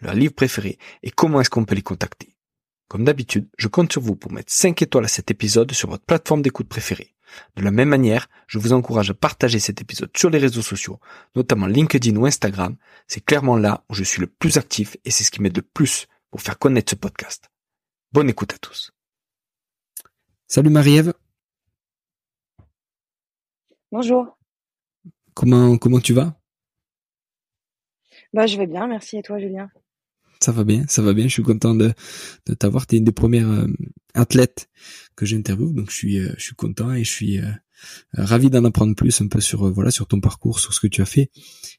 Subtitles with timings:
[0.00, 2.36] leur livre préféré et comment est-ce qu'on peut les contacter.
[2.88, 6.04] Comme d'habitude, je compte sur vous pour mettre 5 étoiles à cet épisode sur votre
[6.04, 7.14] plateforme d'écoute préférée.
[7.56, 10.98] De la même manière, je vous encourage à partager cet épisode sur les réseaux sociaux,
[11.36, 12.76] notamment LinkedIn ou Instagram.
[13.06, 15.62] C'est clairement là où je suis le plus actif et c'est ce qui m'aide le
[15.62, 17.50] plus pour faire connaître ce podcast.
[18.12, 18.92] Bonne écoute à tous.
[20.46, 21.12] Salut Marie-Ève.
[23.92, 24.38] Bonjour.
[25.34, 26.34] Comment, comment tu vas?
[28.32, 29.18] Bah, je vais bien, merci.
[29.18, 29.70] Et toi, Julien?
[30.40, 31.26] Ça va bien, ça va bien.
[31.26, 31.92] Je suis content de,
[32.46, 32.86] de t'avoir.
[32.86, 33.66] T'es une des premières euh,
[34.14, 34.68] athlètes
[35.16, 37.50] que j'interviewe, donc je suis, euh, je suis content et je suis euh,
[38.12, 41.02] ravi d'en apprendre plus un peu sur voilà sur ton parcours, sur ce que tu
[41.02, 41.30] as fait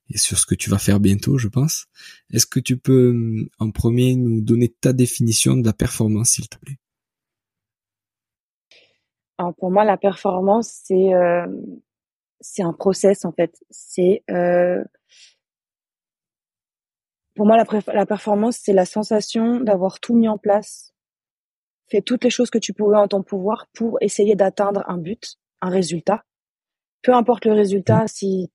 [0.10, 1.86] et sur ce que tu vas faire bientôt, je pense.
[2.32, 6.58] Est-ce que tu peux en premier nous donner ta définition de la performance, s'il te
[6.58, 6.78] plaît?
[9.38, 11.12] Alors pour moi, la performance, c'est
[12.42, 13.56] c'est un process en fait.
[13.70, 14.24] C'est
[17.40, 20.94] pour moi, la, performance, c'est la sensation d'avoir tout mis en place,
[21.90, 25.38] fait toutes les choses que tu pouvais en ton pouvoir pour essayer d'atteindre un but,
[25.62, 26.26] un résultat.
[27.02, 28.52] Peu importe le résultat, si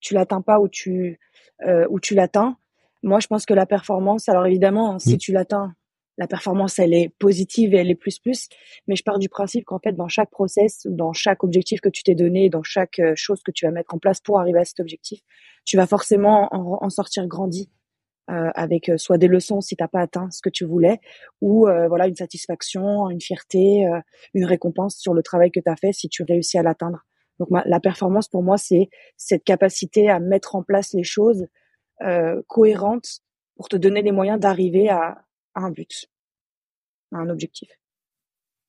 [0.00, 1.18] tu l'atteins pas ou tu
[1.66, 2.58] euh, ou tu l'atteins.
[3.02, 5.74] Moi, je pense que la performance, alors évidemment, si tu l'atteins,
[6.18, 8.50] la performance, elle est positive et elle est plus plus.
[8.86, 12.02] Mais je pars du principe qu'en fait, dans chaque process dans chaque objectif que tu
[12.02, 14.66] t'es donné, dans chaque euh, chose que tu vas mettre en place pour arriver à
[14.66, 15.20] cet objectif,
[15.64, 17.70] tu vas forcément en, en sortir grandi
[18.28, 20.98] euh, avec euh, soit des leçons si t'as pas atteint ce que tu voulais,
[21.40, 23.86] ou euh, voilà une satisfaction, une fierté,
[24.34, 27.06] une récompense sur le travail que tu as fait si tu réussis à l'atteindre.
[27.38, 31.46] Donc la performance pour moi c'est cette capacité à mettre en place les choses
[32.48, 33.20] cohérentes
[33.54, 35.24] pour te donner les moyens d'arriver à,
[35.54, 36.06] à, un but,
[37.12, 37.68] à un objectif.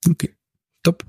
[0.08, 0.32] Ok,
[0.84, 1.02] top,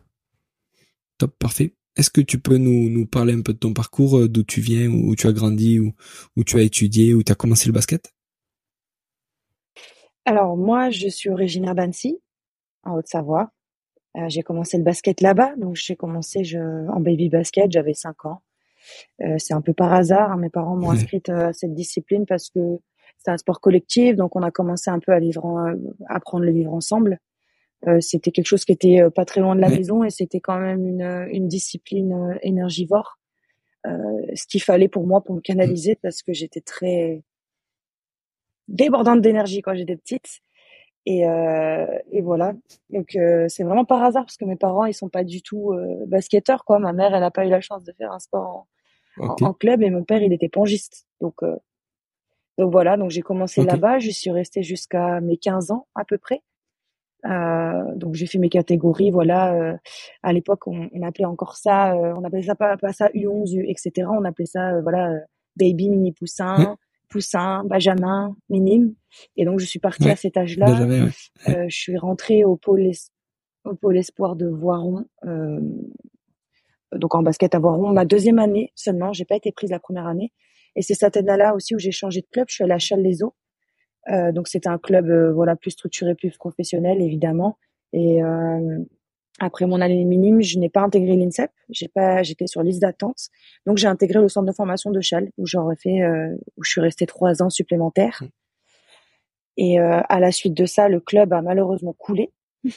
[1.19, 1.75] top, parfait.
[1.97, 4.89] Est-ce que tu peux nous, nous parler un peu de ton parcours, d'où tu viens,
[4.89, 5.93] où tu as grandi, où,
[6.37, 8.13] où tu as étudié, où tu as commencé le basket?
[10.29, 12.21] Alors moi, je suis originaire d'Annecy,
[12.85, 13.51] en Haute-Savoie.
[14.17, 18.27] Euh, j'ai commencé le basket là-bas, donc j'ai commencé je, en baby basket, j'avais 5
[18.27, 18.43] ans.
[19.23, 22.27] Euh, c'est un peu par hasard, hein, mes parents m'ont inscrite euh, à cette discipline
[22.27, 22.79] parce que
[23.17, 25.47] c'est un sport collectif, donc on a commencé un peu à vivre,
[26.09, 27.19] à apprendre le vivre ensemble.
[28.01, 30.87] c'était quelque chose qui était pas très loin de la maison et c'était quand même
[30.87, 33.19] une, une discipline énergivore.
[33.85, 37.25] ce qu'il fallait pour moi pour me canaliser parce que j'étais très
[38.69, 40.41] débordante d'énergie quand j'étais petite.
[41.07, 42.53] Et, euh, et voilà.
[42.91, 45.73] Donc euh, c'est vraiment par hasard parce que mes parents ils sont pas du tout
[45.73, 46.79] euh, basketteurs quoi.
[46.79, 48.67] Ma mère elle a pas eu la chance de faire un sport
[49.19, 51.07] en, en, club et mon père il était pongiste.
[51.23, 51.57] Donc euh,
[52.59, 52.99] donc voilà.
[52.99, 54.01] Donc j'ai commencé là-bas.
[54.01, 56.43] Je suis restée jusqu'à mes 15 ans à peu près.
[57.25, 59.11] Euh, donc j'ai fait mes catégories.
[59.11, 59.55] Voilà.
[59.55, 59.77] Euh,
[60.23, 61.97] à l'époque on, on, appelait encore ça.
[61.97, 64.09] on appelait ça pas, pas ça U11, U, etc.
[64.11, 65.11] On appelait ça voilà
[65.57, 66.77] baby mini poussin.
[67.09, 68.95] Poussin, Benjamin, Minime.
[69.37, 70.81] Et donc, je suis partie à cet âge-là.
[70.83, 72.91] Euh, je suis rentrée au pôle,
[73.65, 75.61] au pôle espoir de Voiron, euh,
[76.95, 79.13] donc en basket à Voiron, ma deuxième année seulement.
[79.13, 80.33] J'ai pas été prise la première année.
[80.77, 82.47] Et c'est cette année-là aussi où j'ai changé de club.
[82.49, 83.35] Je suis allée à Châles-les-Eaux.
[84.11, 87.59] Euh, donc c'était un club euh, voilà plus structuré, plus professionnel évidemment.
[87.93, 88.79] Et euh,
[89.39, 93.29] après mon année minime, je n'ai pas intégré l'INSEP, j'ai pas, j'étais sur liste d'attente.
[93.67, 96.71] Donc j'ai intégré le centre de formation de Châles où j'aurais fait, euh, où je
[96.71, 98.23] suis restée trois ans supplémentaires.
[98.23, 98.29] Mmh.
[99.59, 102.33] Et euh, à la suite de ça, le club a malheureusement coulé.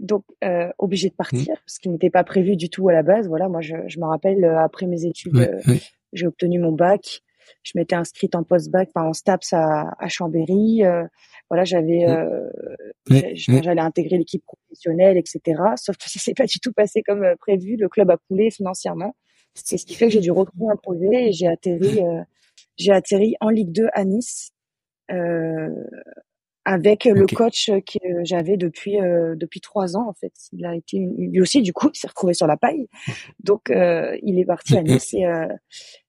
[0.00, 1.62] Donc euh, obligé de partir mmh.
[1.66, 3.28] ce qui n'était pas prévu du tout à la base.
[3.28, 5.74] Voilà, moi je, je me rappelle euh, après mes études, euh,
[6.12, 7.22] j'ai obtenu mon bac.
[7.62, 10.82] Je m'étais inscrite en post-bac, enfin en STAPS à, à Chambéry
[11.48, 12.48] voilà, j'avais, euh,
[13.08, 15.40] j'allais intégrer l'équipe professionnelle, etc.
[15.76, 17.76] Sauf que ça s'est pas du tout passé comme euh, prévu.
[17.76, 19.14] Le club a coulé financièrement.
[19.54, 22.22] C'est ce qui fait que j'ai dû retrouver un projet et j'ai atterri, euh,
[22.76, 24.50] j'ai atterri en Ligue 2 à Nice.
[25.12, 25.68] Euh,
[26.68, 30.32] avec le coach que j'avais depuis depuis trois ans en fait.
[30.50, 32.88] Il a été lui aussi du coup il s'est retrouvé sur la paille,
[33.38, 35.22] donc il est parti à Nice et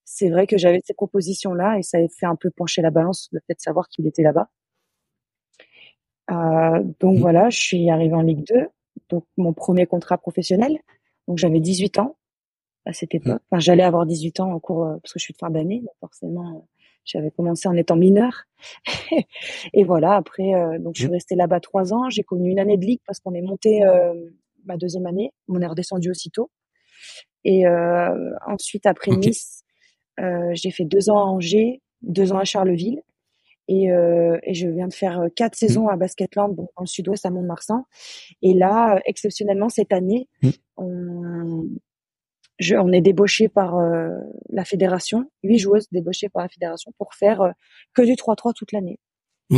[0.03, 2.89] c'est vrai que j'avais ces propositions là et ça a fait un peu pencher la
[2.89, 4.49] balance le fait de savoir qu'il était là-bas.
[6.31, 7.21] Euh, donc mmh.
[7.21, 8.67] voilà, je suis arrivée en Ligue 2,
[9.09, 10.77] donc mon premier contrat professionnel.
[11.27, 12.17] Donc j'avais 18 ans
[12.85, 13.17] à cette mmh.
[13.17, 13.41] époque.
[13.51, 15.83] Enfin, j'allais avoir 18 ans au cours euh, parce que je suis de fin d'année,
[15.99, 16.67] forcément
[17.05, 18.43] J'avais commencé en étant mineur.
[19.73, 22.09] et voilà, après, euh, donc je suis restée là-bas trois ans.
[22.09, 24.13] J'ai connu une année de ligue parce qu'on est monté euh,
[24.65, 25.31] ma deuxième année.
[25.47, 26.49] On est redescendu aussitôt.
[27.43, 29.63] Et euh, ensuite, après Nice,
[30.53, 33.01] j'ai fait deux ans à Angers, deux ans à Charleville.
[33.67, 35.67] Et, et je viens de faire quatre mmh.
[35.67, 37.85] saisons à Basketland, dans le sud-ouest à Mont-de-Marsan.
[38.41, 40.49] Et là, exceptionnellement, cette année, mmh.
[40.77, 41.67] on,
[42.59, 44.09] je, on est débauché par euh,
[44.49, 47.51] la fédération, huit joueuses débauchées par la fédération pour faire euh,
[47.93, 48.99] que du 3-3 toute l'année.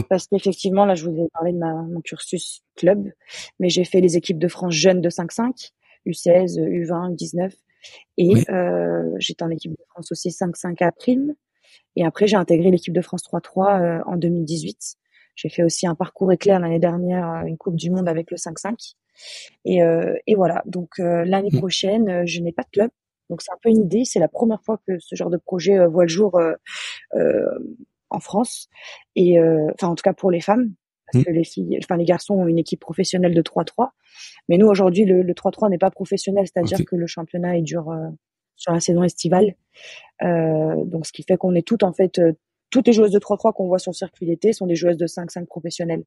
[0.09, 3.11] Parce qu'effectivement, là, je vous ai parlé de ma, mon cursus club,
[3.59, 5.71] mais j'ai fait les équipes de France jeunes de 5-5,
[6.05, 7.51] U16, U20, U19,
[8.17, 11.33] et euh, j'étais en équipe de France aussi 5-5 à prime.
[11.95, 14.97] Et après, j'ai intégré l'équipe de France 3-3 euh, en 2018.
[15.35, 18.95] J'ai fait aussi un parcours éclair l'année dernière, une Coupe du Monde avec le 5-5.
[19.65, 20.63] Et, euh, et voilà.
[20.65, 21.57] Donc euh, l'année mmh.
[21.57, 22.91] prochaine, euh, je n'ai pas de club.
[23.29, 24.03] Donc c'est un peu une idée.
[24.05, 26.39] C'est la première fois que ce genre de projet voit le jour
[28.09, 28.69] en France.
[29.15, 30.73] Et enfin en tout cas pour les femmes,
[31.05, 31.27] parce mmh.
[31.27, 33.89] que les filles, enfin les garçons ont une équipe professionnelle de 3-3.
[34.47, 37.93] Mais nous aujourd'hui le, 3-3 n'est pas professionnel, c'est-à-dire que le championnat il dure
[38.59, 39.55] sur la saison estivale.
[40.21, 42.19] Euh, donc ce qui fait qu'on est toutes en fait
[42.69, 45.07] toutes les joueuses de 3-3 qu'on voit sur le circuit d'été sont des joueuses de
[45.07, 46.03] 5-5 professionnelles.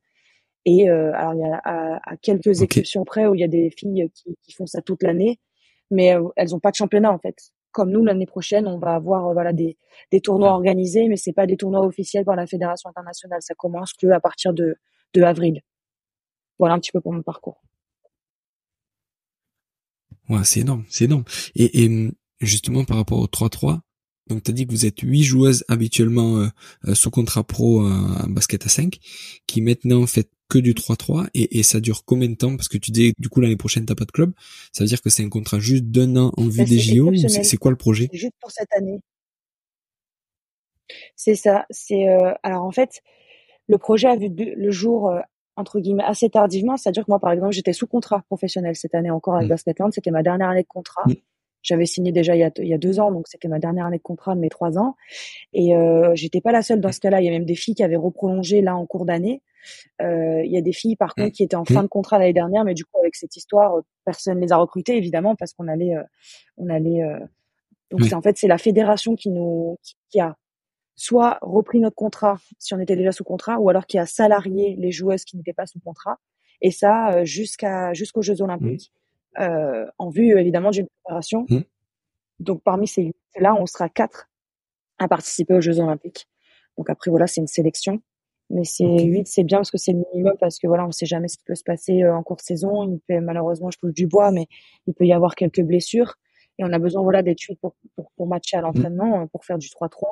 [0.64, 3.70] Et euh, alors il y a à, quelques exceptions près où il y a des
[3.70, 5.40] filles qui, qui font ça toute l'année,
[5.90, 7.36] mais euh, elles ont pas de championnat en fait.
[7.72, 9.76] Comme nous l'année prochaine, on va avoir euh, voilà des,
[10.12, 13.40] des tournois organisés, mais c'est pas des tournois officiels par la fédération internationale.
[13.42, 14.76] Ça commence que à partir de,
[15.14, 15.62] de avril.
[16.58, 17.60] Voilà un petit peu pour mon parcours.
[20.28, 21.24] Ouais, c'est énorme, c'est énorme.
[21.56, 22.12] Et, et
[22.46, 23.80] justement par rapport au 3-3,
[24.28, 26.48] donc tu as dit que vous êtes huit joueuses habituellement euh,
[26.86, 28.98] euh sous contrat pro euh, basket à 5
[29.46, 32.56] qui maintenant fait que du 3-3 et, et, ça dure combien de temps?
[32.56, 34.32] Parce que tu dis du coup l'année prochaine t'as pas de club.
[34.72, 37.56] Ça veut dire que c'est un contrat juste d'un an en vue des JO c'est
[37.56, 38.08] quoi le projet?
[38.12, 39.00] Juste pour cette année.
[41.16, 41.64] C'est ça.
[41.70, 43.00] C'est euh, alors en fait
[43.66, 45.20] le projet a vu le jour euh,
[45.56, 46.76] entre guillemets assez tardivement.
[46.76, 49.50] C'est-à-dire que moi par exemple j'étais sous contrat professionnel cette année encore avec mmh.
[49.50, 49.92] Basketland.
[49.92, 51.04] C'était ma dernière année de contrat.
[51.06, 51.14] Mmh.
[51.62, 53.86] J'avais signé déjà il y, a, il y a deux ans, donc c'était ma dernière
[53.86, 54.96] année de contrat de mes trois ans.
[55.52, 57.20] Et euh, j'étais pas la seule dans ce cas-là.
[57.20, 59.42] Il y a même des filles qui avaient reprolongé là en cours d'année.
[60.00, 62.32] Euh, il y a des filles par contre qui étaient en fin de contrat l'année
[62.32, 65.94] dernière, mais du coup avec cette histoire, personne les a recrutées évidemment parce qu'on allait,
[65.94, 66.02] euh,
[66.56, 67.02] on allait.
[67.02, 67.20] Euh,
[67.90, 70.36] donc en fait c'est la fédération qui nous qui a
[70.96, 74.76] soit repris notre contrat si on était déjà sous contrat, ou alors qui a salarié
[74.78, 76.18] les joueuses qui n'étaient pas sous contrat.
[76.60, 78.92] Et ça euh, jusqu'à jusqu'aux Jeux Olympiques.
[79.38, 81.46] Euh, en vue évidemment d'une préparation.
[81.48, 81.60] Mmh.
[82.40, 84.28] Donc parmi ces là, on sera quatre
[84.98, 86.28] à participer aux Jeux Olympiques.
[86.76, 88.02] Donc après voilà, c'est une sélection.
[88.50, 91.06] Mais c'est huit, c'est bien parce que c'est le minimum parce que voilà, on sait
[91.06, 92.82] jamais ce qui peut se passer euh, en cours de saison.
[92.84, 94.46] Il peut malheureusement, je touche du bois, mais
[94.86, 96.16] il peut y avoir quelques blessures
[96.58, 98.64] et on a besoin voilà d'être huit pour, pour, pour matcher à mmh.
[98.64, 100.10] l'entraînement, pour faire du 3-3.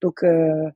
[0.00, 0.70] Donc euh,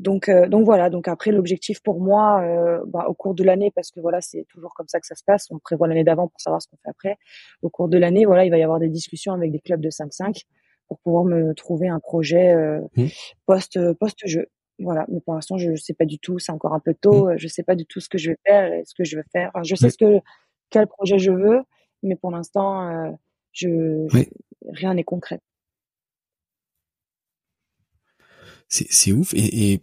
[0.00, 0.90] donc, euh, donc voilà.
[0.90, 4.44] Donc après, l'objectif pour moi, euh, bah, au cours de l'année, parce que voilà, c'est
[4.48, 5.46] toujours comme ça que ça se passe.
[5.50, 7.16] On prévoit l'année d'avant pour savoir ce qu'on fait après.
[7.62, 9.90] Au cours de l'année, voilà, il va y avoir des discussions avec des clubs de
[9.90, 10.42] 5-5
[10.88, 13.06] pour pouvoir me trouver un projet euh, mmh.
[13.46, 14.48] post post jeu.
[14.80, 15.06] Voilà.
[15.08, 16.38] Mais pour l'instant, je sais pas du tout.
[16.40, 17.28] C'est encore un peu tôt.
[17.28, 17.38] Mmh.
[17.38, 19.24] Je sais pas du tout ce que je vais faire et ce que je veux
[19.32, 19.52] faire.
[19.62, 20.20] je sais ce que
[20.70, 21.60] quel projet je veux,
[22.02, 23.16] mais pour l'instant,
[23.52, 24.08] je,
[24.72, 25.40] rien n'est concret
[28.68, 29.82] c'est ouf et,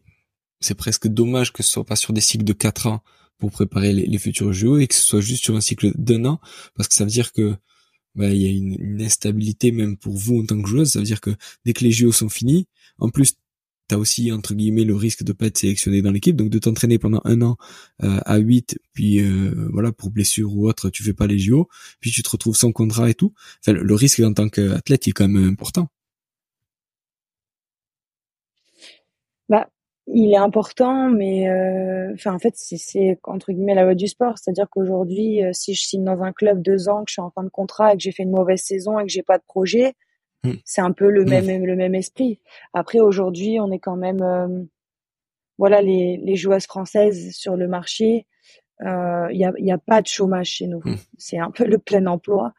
[0.64, 3.04] c'est presque dommage que ce soit pas sur des cycles de 4 ans
[3.40, 6.40] pour préparer les, futurs jeux et que ce soit juste sur un cycle d'un an
[6.76, 7.56] parce que ça veut dire que
[8.14, 10.92] bah, il y a une, instabilité même pour vous en tant que joueuse.
[10.92, 11.32] Ça veut dire que
[11.66, 12.68] dès que les JO sont finis
[13.00, 13.34] en plus
[13.88, 16.36] t'as aussi entre guillemets le risque de pas être sélectionné dans l'équipe.
[16.36, 17.58] Donc de t'entraîner pendant un an
[18.04, 21.68] euh, à 8 puis euh, voilà pour blessure ou autre tu fais pas les JO
[22.00, 23.34] puis tu te retrouves sans contrat et tout.
[23.66, 25.90] Enfin le risque en tant qu'athlète est quand même important
[29.52, 29.68] Bah,
[30.08, 34.38] il est important, mais euh, enfin en fait c'est entre guillemets la loi du sport,
[34.38, 37.32] c'est-à-dire qu'aujourd'hui, euh, si je signe dans un club deux ans, que je suis en
[37.32, 39.44] fin de contrat et que j'ai fait une mauvaise saison et que j'ai pas de
[39.44, 39.94] projet,
[40.46, 40.54] hmm.
[40.64, 41.30] c'est un peu le hmm.
[41.30, 42.40] même le même esprit.
[42.74, 44.64] Après aujourd'hui, on est quand même euh,
[45.58, 48.26] voilà les les joueuses françaises sur le marché.
[48.84, 50.80] Il y a, y a pas de chômage chez nous.
[50.86, 50.96] Hmm.
[51.18, 52.54] C'est un peu le plein emploi,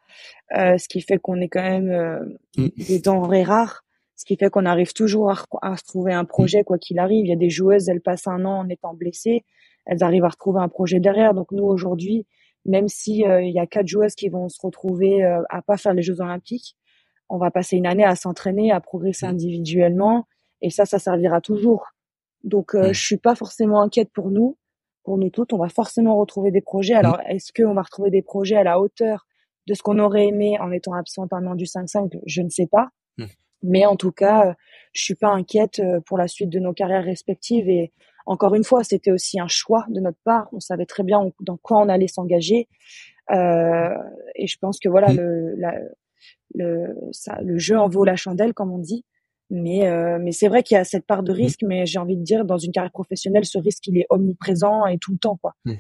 [0.55, 3.83] ce qui fait qu'on est quand même des denrées rares
[4.23, 7.27] ce qui fait qu'on arrive toujours à, à trouver un projet quoi qu'il arrive.
[7.27, 9.45] Il y a des joueuses, elles passent un an en étant blessées,
[9.85, 11.35] elles arrivent à retrouver un projet derrière.
[11.35, 12.25] Donc nous aujourd'hui,
[12.65, 15.77] même si euh, il y a quatre joueuses qui vont se retrouver euh, à pas
[15.77, 16.77] faire les Jeux Olympiques,
[17.29, 20.29] on va passer une année à s'entraîner, à progresser individuellement,
[20.61, 21.89] et ça, ça servira toujours.
[22.45, 24.57] Donc euh, je suis pas forcément inquiète pour nous,
[25.03, 25.53] pour nous toutes.
[25.53, 26.95] On va forcément retrouver des projets.
[26.95, 29.27] Alors est-ce qu'on va retrouver des projets à la hauteur
[29.67, 32.69] de ce qu'on aurait aimé en étant absent un an du 5-5 Je ne sais
[32.69, 32.91] pas.
[33.63, 34.55] Mais en tout cas,
[34.93, 37.69] je suis pas inquiète pour la suite de nos carrières respectives.
[37.69, 37.93] Et
[38.27, 40.49] encore une fois, c'était aussi un choix de notre part.
[40.53, 42.69] On savait très bien dans quoi on allait s'engager.
[43.31, 43.95] Euh,
[44.35, 45.17] et je pense que voilà, mmh.
[45.17, 45.75] le, la,
[46.55, 49.05] le, ça, le jeu en vaut la chandelle, comme on dit.
[49.51, 51.37] Mais, euh, mais c'est vrai qu'il y a cette part de mmh.
[51.37, 54.87] risque, mais j'ai envie de dire, dans une carrière professionnelle, ce risque, il est omniprésent
[54.87, 55.37] et tout le temps.
[55.37, 55.55] quoi.
[55.65, 55.73] Mmh.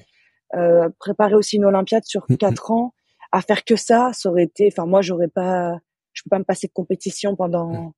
[0.54, 2.92] Euh, préparer aussi une Olympiade sur quatre ans,
[3.32, 4.68] à faire que ça, ça aurait été...
[4.70, 5.78] Enfin, moi, j'aurais pas...
[6.12, 7.95] Je peux pas me passer de compétition pendant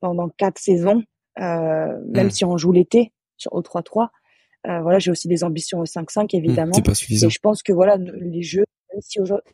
[0.00, 1.02] pendant quatre saisons,
[1.40, 4.08] euh, même si on joue l'été sur au 3-3.
[4.66, 6.72] Euh, voilà, j'ai aussi des ambitions au 5-5, évidemment.
[6.72, 7.28] c'est pas suffisant.
[7.28, 9.52] Et je pense que voilà, les jeux, même si aujourd'hui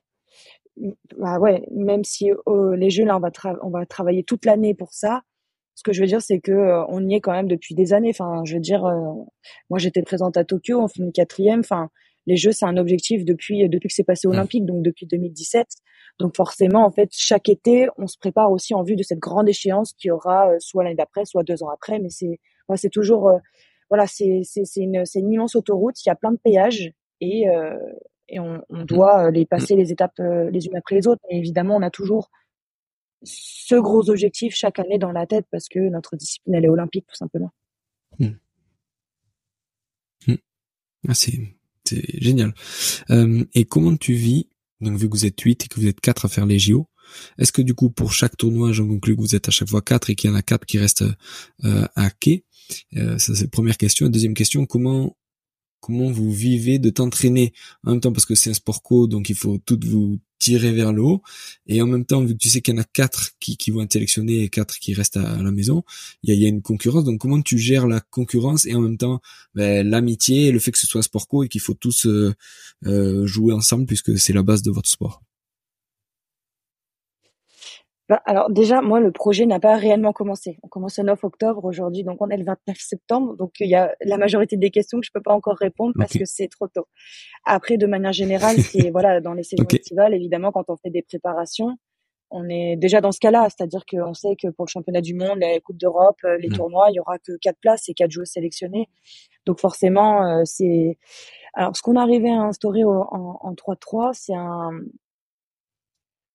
[1.17, 3.31] bah ouais, même si oh, les jeux là on va
[3.63, 5.23] on va travailler toute l'année pour ça.
[5.75, 7.93] Ce que je veux dire c'est que euh, on y est quand même depuis des
[7.93, 8.11] années.
[8.11, 9.13] Enfin, je veux dire, euh,
[9.71, 11.61] moi j'étais présente à Tokyo, on finit quatrième.
[11.61, 11.91] Enfin,
[12.27, 15.67] les jeux c'est un objectif depuis depuis que c'est passé olympique, donc depuis 2017.
[16.19, 19.49] Donc forcément en fait chaque été on se prépare aussi en vue de cette grande
[19.49, 21.99] échéance qui aura euh, soit l'année d'après, soit deux ans après.
[21.99, 22.41] Mais c'est
[22.75, 23.33] c'est toujours
[23.91, 26.05] voilà c'est c'est une c'est une immense autoroute.
[26.05, 27.47] Il y a plein de péages et
[28.29, 28.85] et on, on, mmh.
[28.85, 29.47] doit euh, les mmh.
[29.47, 31.23] passer les étapes euh, les unes après les autres.
[31.31, 32.31] Mais évidemment, on a toujours
[33.23, 37.07] ce gros objectif chaque année dans la tête parce que notre discipline elle est olympique
[37.07, 37.51] tout simplement.
[38.19, 38.29] Mmh.
[41.09, 41.56] Ah, c'est
[41.93, 42.55] génial.
[43.11, 44.49] Euh, et comment tu vis
[44.81, 46.89] donc vu que vous êtes 8 et que vous êtes 4 à faire les JO,
[47.39, 49.81] est-ce que du coup pour chaque tournoi, j'en conclus que vous êtes à chaque fois
[49.83, 51.05] 4 et qu'il y en a 4 qui restent
[51.65, 52.45] euh, à quai?
[52.97, 54.09] Euh, Ça c'est la première question.
[54.09, 55.17] deuxième question, comment
[55.81, 57.53] comment vous vivez de t'entraîner.
[57.85, 60.73] En même temps parce que c'est un sport co donc il faut tout vous tirer
[60.73, 61.23] vers le haut.
[61.67, 63.83] Et en même temps vu que tu sais qu'il y en a quatre qui, vont
[63.83, 65.85] être sélectionnés et quatre qui restent à, la maison
[66.23, 67.05] il y a, une concurrence.
[67.05, 69.21] Donc comment tu gères la concurrence et en même temps
[69.55, 72.35] ben, l'amitié le fait que ce soit sport co et qu'il faut tous euh,
[72.87, 75.23] euh, jouer ensemble puisque c'est la base de votre sport?
[78.09, 80.59] Bah, alors déjà, moi, le projet n'a pas réellement commencé.
[80.63, 83.37] On commence le 9 octobre aujourd'hui, donc on est le 29 septembre.
[83.37, 86.13] Donc il y a la majorité des questions que je peux pas encore répondre parce
[86.13, 86.87] que c'est trop tôt.
[87.45, 91.03] Après, de manière générale, c'est voilà dans les saisons estivales, évidemment, quand on fait des
[91.03, 91.77] préparations,
[92.31, 95.39] on est déjà dans ce cas-là, c'est-à-dire qu'on sait que pour le championnat du monde,
[95.41, 96.53] les coupes d'Europe, euh, les mm.
[96.53, 98.89] tournois, il y aura que quatre places et quatre joueurs sélectionnés.
[99.47, 100.97] Donc forcément, euh, c'est
[101.55, 104.71] alors ce qu'on arrivait à instaurer en 3-3, c'est un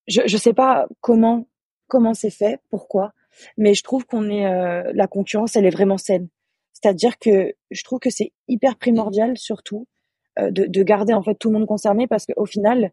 [0.07, 1.45] je je sais pas comment
[1.91, 3.11] comment c'est fait, pourquoi,
[3.57, 6.29] mais je trouve qu'on est euh, la concurrence, elle est vraiment saine.
[6.71, 9.87] C'est-à-dire que je trouve que c'est hyper primordial surtout
[10.39, 12.91] euh, de, de, garder en fait tout le monde concerné parce qu'au final,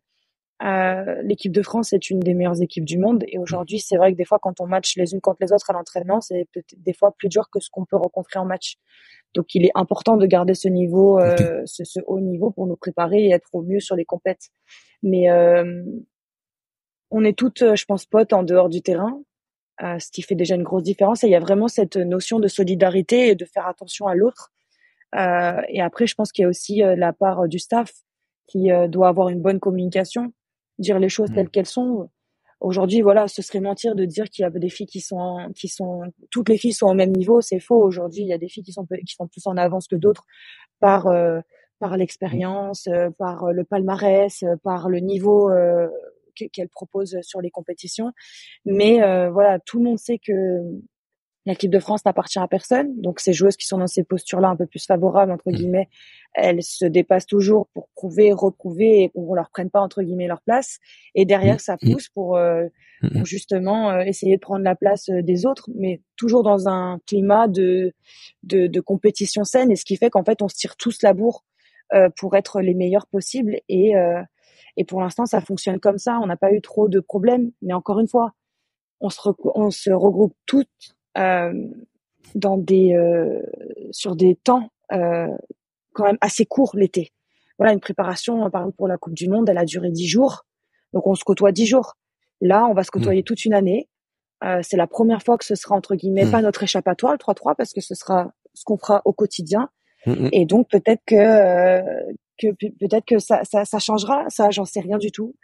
[0.65, 4.11] euh, l'équipe de France est une des meilleures équipes du monde et aujourd'hui c'est vrai
[4.11, 6.93] que des fois quand on match les unes contre les autres à l'entraînement c'est des
[6.93, 8.79] fois plus dur que ce qu'on peut rencontrer en match.
[9.35, 12.75] Donc il est important de garder ce niveau, euh, ce, ce, haut niveau pour nous
[12.75, 14.49] préparer et être au mieux sur les compètes.
[15.05, 15.29] Mais
[17.11, 19.21] on est toutes, euh, je pense, potes en dehors du terrain,
[19.83, 21.25] euh, ce qui fait déjà une grosse différence.
[21.25, 24.53] Et il y a vraiment cette notion de solidarité et de faire attention à l'autre.
[25.15, 27.93] Euh, et après, je pense qu'il y a aussi la part du staff
[28.47, 30.33] qui doit avoir une bonne communication,
[30.79, 31.51] dire les choses telles mmh.
[31.51, 32.11] qu'elles sont.
[32.61, 35.69] Aujourd'hui, voilà, ce serait mentir de dire qu'il y a des filles qui sont, qui
[35.69, 37.41] sont, toutes les filles sont au même niveau.
[37.41, 37.83] C'est faux.
[37.83, 40.25] Aujourd'hui, il y a des filles qui sont, qui sont plus en avance que d'autres
[40.81, 41.09] par,
[41.79, 42.89] par l'expérience,
[43.19, 45.51] par le palmarès, par le niveau
[46.53, 48.13] qu'elle propose sur les compétitions.
[48.65, 50.33] Mais euh, voilà, tout le monde sait que
[51.47, 53.01] l'équipe de France n'appartient à personne.
[53.01, 55.55] Donc ces joueuses qui sont dans ces postures-là un peu plus favorables entre mmh.
[55.55, 55.89] guillemets,
[56.35, 60.43] elles se dépassent toujours pour prouver, reprouver et qu'on leur prenne pas entre guillemets leur
[60.43, 60.79] place.
[61.15, 61.61] Et derrière mmh.
[61.61, 62.67] ça pousse pour, euh,
[63.25, 67.93] justement euh, essayer de prendre la place des autres, mais toujours dans un climat de
[68.43, 69.73] de, de compétition saine.
[69.73, 71.45] Et ce qui fait qu'en fait on se tire tous la bourre
[72.17, 73.95] pour être les meilleurs possibles et
[74.79, 76.21] et pour l'instant, ça fonctionne comme ça.
[76.23, 77.51] On n'a pas eu trop de problèmes.
[77.63, 78.33] Mais encore une fois,
[79.01, 79.21] on se,
[79.55, 81.53] on se regroupe toutes euh,
[82.37, 83.43] dans des, euh,
[83.91, 85.27] sur des temps euh,
[85.93, 87.13] quand même assez courts l'été.
[87.59, 90.45] Voilà, une préparation, par exemple pour la Coupe du Monde, elle a duré dix jours.
[90.93, 91.97] Donc on se côtoie dix jours.
[92.41, 93.25] Là, on va se côtoyer mmh.
[93.25, 93.89] toute une année.
[94.63, 96.31] C'est la première fois que ce sera entre guillemets mmh.
[96.31, 99.71] pas notre échappatoire le 3-3 parce que ce sera ce qu'on fera au quotidien.
[100.07, 104.65] Mmh, Et donc peut-être que euh, que peut-être que ça, ça, ça, changera, ça, j'en
[104.65, 105.35] sais rien du tout.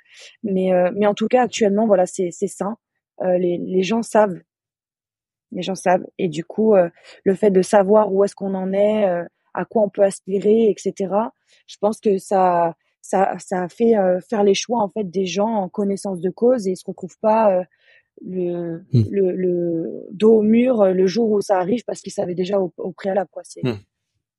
[0.43, 2.77] Mais, euh, mais en tout cas, actuellement, voilà, c'est, c'est sain.
[3.23, 4.41] Euh, les, les gens savent,
[5.53, 6.89] les gens savent, et du coup, euh,
[7.25, 9.05] le fait de savoir où est-ce qu'on en est,
[9.55, 11.13] à quoi on peut aspirer, etc.
[11.67, 13.95] Je pense que ça, ça, ça fait
[14.29, 17.19] faire les choix en fait des gens en connaissance de cause et ils se retrouvent
[17.21, 17.65] pas
[18.21, 19.03] le, mmh.
[19.11, 22.73] le, le, dos au mur le jour où ça arrive parce qu'ils savaient déjà au,
[22.79, 23.43] au préalable quoi.
[23.45, 23.79] C'est, mmh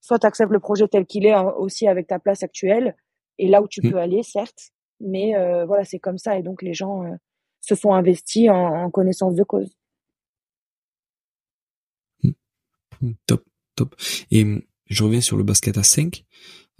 [0.05, 2.95] soit tu acceptes le projet tel qu'il est hein, aussi avec ta place actuelle
[3.39, 3.91] et là où tu mmh.
[3.91, 7.15] peux aller, certes, mais euh, voilà, c'est comme ça et donc les gens euh,
[7.59, 9.75] se sont investis en, connaissance de cause.
[12.23, 13.43] Hmm, top,
[13.75, 13.95] top.
[14.29, 14.45] Et
[14.85, 16.23] je reviens sur le basket à 5.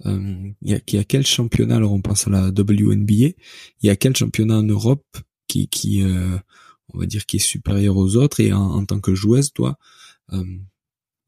[0.04, 3.34] Euh, il y, a, y a quel championnat alors on pense à la WNBA il
[3.80, 5.06] y a quel championnat en Europe
[5.48, 6.36] qui qui euh,
[6.92, 9.78] on va dire qui est supérieur aux autres et en, tant que joueuse toi
[10.34, 10.44] euh,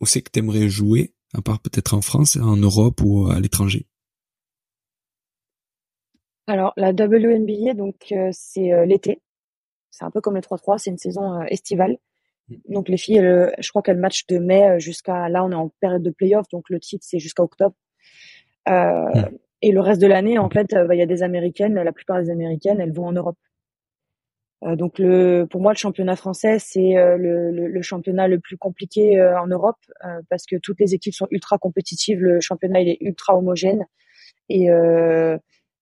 [0.00, 3.86] où c'est que t'aimerais jouer à part peut-être en France en Europe ou à l'étranger
[6.46, 9.20] alors la WNBA donc euh, c'est euh, l'été
[9.90, 11.98] c'est un peu comme le 3-3 c'est une saison estivale
[12.48, 12.56] mm.
[12.68, 13.20] donc les filles
[13.58, 16.70] je crois qu'elles matchent de mai jusqu'à là on est en période de playoff donc
[16.70, 17.74] le titre c'est jusqu'à octobre
[18.68, 19.38] euh, hmm.
[19.60, 21.74] Et le reste de l'année, en fait, euh, bah, il y a des Américaines.
[21.74, 23.38] La plupart des Américaines, elles vont en Europe.
[24.64, 29.20] Euh, donc le, pour moi, le championnat français, c'est le, le, championnat le plus compliqué
[29.22, 29.78] en Europe
[30.30, 32.20] parce que toutes les équipes sont ultra compétitives.
[32.20, 33.86] Le championnat il est ultra homogène
[34.48, 34.68] et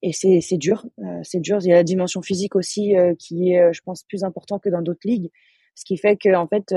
[0.02, 0.87] et c'est c'est dur,
[1.23, 1.59] c'est dur.
[1.62, 4.83] Il y a la dimension physique aussi qui est, je pense, plus important que dans
[4.83, 5.30] d'autres ligues.
[5.75, 6.75] Ce qui fait que en fait,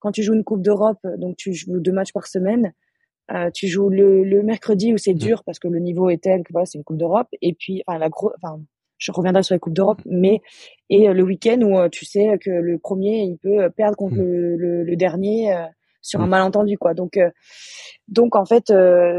[0.00, 2.74] quand tu joues une Coupe d'Europe, donc tu joues deux matchs par semaine,
[3.30, 5.18] euh, tu joues le, le mercredi où c'est mmh.
[5.18, 7.28] dur parce que le niveau est tel que voilà, c'est une Coupe d'Europe.
[7.42, 8.60] Et puis, enfin, la gros, enfin,
[8.98, 10.40] je reviendrai sur les Coupes d'Europe, mais
[10.90, 14.16] et euh, le week-end où euh, tu sais que le premier il peut perdre contre
[14.16, 14.56] mmh.
[14.56, 15.54] le, le, dernier
[16.02, 16.30] sur un mmh.
[16.30, 16.94] malentendu quoi.
[16.94, 17.18] Donc,
[18.08, 18.72] donc en fait,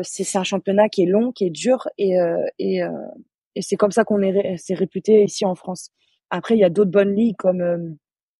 [0.03, 2.15] c'est c'est un championnat qui est long, qui est dur et
[2.59, 2.81] et,
[3.55, 5.89] et c'est comme ça qu'on est c'est réputé ici en France.
[6.29, 7.97] Après, il y a d'autres bonnes ligues comme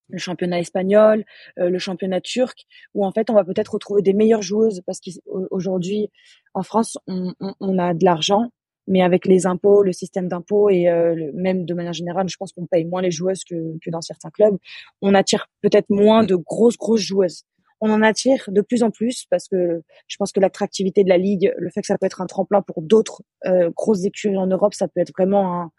[0.10, 1.24] le championnat espagnol,
[1.60, 5.00] euh, le championnat turc, où en fait on va peut-être retrouver des meilleures joueuses parce
[5.00, 6.10] qu'aujourd'hui
[6.54, 8.50] en France on, on, on, a de l'argent,
[8.90, 12.52] mais avec les impôts, le système d'impôts et euh, même de manière générale, je pense
[12.52, 14.58] qu'on paye moins les joueuses que, que dans certains clubs.
[15.02, 17.46] On attire peut-être moins de grosses grosses joueuses.
[17.82, 21.18] On en attire de plus en plus parce que je pense que l'attractivité de la
[21.18, 24.48] ligue, le fait que ça peut être un tremplin pour d'autres euh, grosses écuries en
[24.48, 25.72] Europe, ça peut être vraiment un.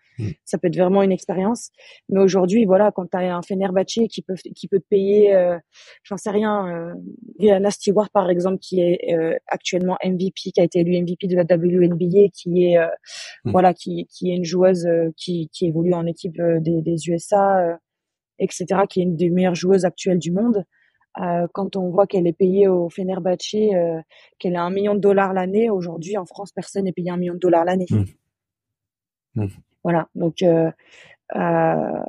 [0.45, 1.71] Ça peut être vraiment une expérience.
[2.09, 5.59] Mais aujourd'hui, voilà, quand tu as un Fenerbahce qui peut qui peut te payer, euh,
[6.03, 6.95] j'en sais rien,
[7.43, 11.37] euh, Stewart par exemple, qui est euh, actuellement MVP, qui a été élu MVP de
[11.37, 12.87] la WNBA, qui est euh,
[13.45, 13.51] mm.
[13.53, 17.79] voilà, qui qui est une joueuse qui qui évolue en équipe des, des USA,
[18.39, 20.65] etc., qui est une des meilleures joueuses actuelles du monde.
[21.53, 23.57] quand on voit qu'elle est payée au Fenerbahce,
[24.39, 27.35] qu'elle a un million de dollars l'année, aujourd'hui en France, personne n'est payé un million
[27.35, 27.87] de dollars l'année.
[27.91, 29.47] Mm.
[29.85, 30.09] Voilà.
[30.15, 30.71] Donc, euh,
[31.37, 32.03] euh,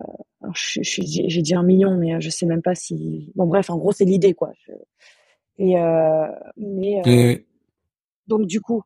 [0.54, 3.32] j'ai dit un million, mais je sais même pas si.
[3.36, 4.52] Bon, bref, en gros, c'est l'idée, quoi.
[5.58, 7.38] Et euh, mais euh,
[8.28, 8.82] donc du coup,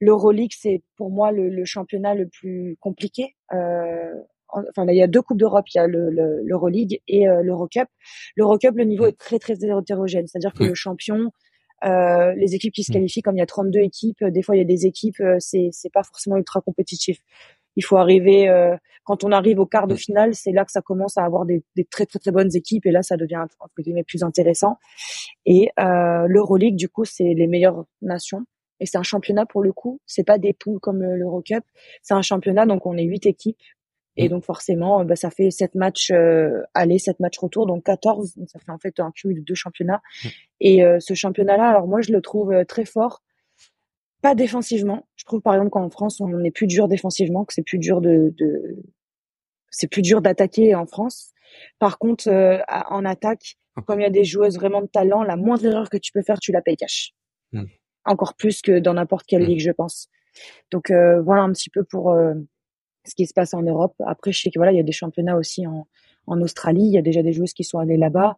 [0.00, 3.34] l'Euroleague, c'est pour moi le, le, championnat le plus compliqué.
[3.54, 4.12] Euh,
[4.48, 7.42] enfin, là, il y a deux coupes d'Europe, il y a l'Euroleague le, et euh,
[7.42, 7.88] l'Eurocup.
[8.36, 11.30] L'Eurocup, le niveau est très très hétérogène, c'est-à-dire que le champion,
[11.84, 14.58] euh, les équipes qui se qualifient, comme il y a 32 équipes, des fois il
[14.58, 17.22] y a des équipes, c'est c'est pas forcément ultra compétitif
[17.78, 20.82] il faut arriver euh, quand on arrive au quart de finale, c'est là que ça
[20.82, 23.80] commence à avoir des, des, très très très bonnes équipes et là ça devient entre
[23.80, 24.78] guillemets plus intéressant.
[25.46, 28.44] Et euh, l'Euroleague du coup c'est les meilleures nations.
[28.80, 31.64] Et c'est un championnat pour le coup, c'est pas des poules comme euh, l'Eurocup,
[32.02, 33.62] c'est un championnat donc on est huit équipes.
[34.16, 38.36] Et donc forcément bah, ça fait sept matchs euh, aller, sept matchs retour donc 14,
[38.36, 40.02] donc ça fait en fait un cumul de deux championnats.
[40.60, 43.22] Et euh, ce championnat là, alors moi je le trouve euh, très fort
[44.20, 45.06] pas défensivement.
[45.16, 48.00] Je trouve par exemple qu'en France, on est plus dur défensivement, que c'est plus dur
[48.00, 48.76] de, de...
[49.70, 51.32] c'est plus dur d'attaquer en France.
[51.78, 55.36] Par contre, euh, en attaque, comme il y a des joueuses vraiment de talent, la
[55.36, 57.12] moindre erreur que tu peux faire, tu la payes cash.
[57.52, 57.64] Hmm.
[58.04, 59.46] Encore plus que dans n'importe quelle hmm.
[59.46, 60.08] ligue, je pense.
[60.70, 62.34] Donc euh, voilà un petit peu pour euh,
[63.06, 63.94] ce qui se passe en Europe.
[64.04, 65.86] Après, je sais que voilà, il y a des championnats aussi en,
[66.26, 66.84] en Australie.
[66.84, 68.36] Il y a déjà des joueuses qui sont allées là-bas.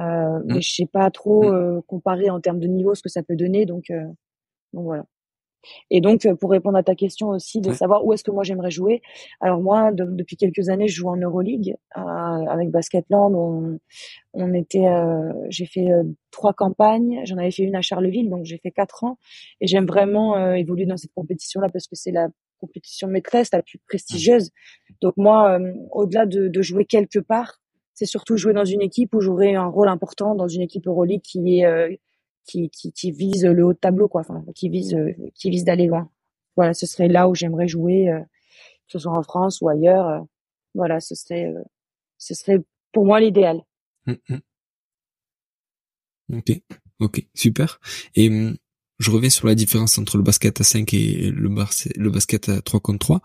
[0.00, 0.40] Euh.
[0.46, 1.52] Mais je sais pas trop
[1.86, 3.66] comparer en termes de niveau ce que ça peut donner.
[3.66, 3.92] Donc,
[4.72, 5.04] donc voilà.
[5.90, 8.42] Et donc, euh, pour répondre à ta question aussi, de savoir où est-ce que moi
[8.42, 9.02] j'aimerais jouer.
[9.40, 13.34] Alors moi, depuis quelques années, je joue en Euroleague euh, avec Basketland.
[13.34, 13.78] On,
[14.34, 17.20] on était, euh, j'ai fait euh, trois campagnes.
[17.24, 19.18] J'en avais fait une à Charleville, donc j'ai fait quatre ans.
[19.60, 23.78] Et j'aime vraiment évoluer dans cette compétition-là parce que c'est la compétition maîtresse, la plus
[23.88, 24.50] prestigieuse.
[25.00, 25.58] Donc moi,
[25.90, 27.60] au-delà de, de jouer quelque part,
[27.94, 31.22] c'est surtout jouer dans une équipe où j'aurai un rôle important dans une équipe Euroleague
[31.22, 32.00] qui est
[32.44, 34.96] qui, qui, qui vise le haut de tableau, quoi, enfin, qui vise,
[35.34, 36.10] qui vise d'aller loin.
[36.56, 40.06] Voilà, ce serait là où j'aimerais jouer, euh, que ce soit en France ou ailleurs.
[40.06, 40.20] Euh,
[40.74, 41.62] voilà, ce serait, euh,
[42.18, 42.58] ce serait
[42.92, 43.62] pour moi l'idéal.
[44.06, 44.36] Mmh, mmh.
[46.34, 46.60] Ok,
[47.00, 47.80] ok, super.
[48.14, 48.56] Et hum,
[48.98, 51.48] je reviens sur la différence entre le basket à 5 et le,
[51.96, 53.20] le basket à 3 contre 3.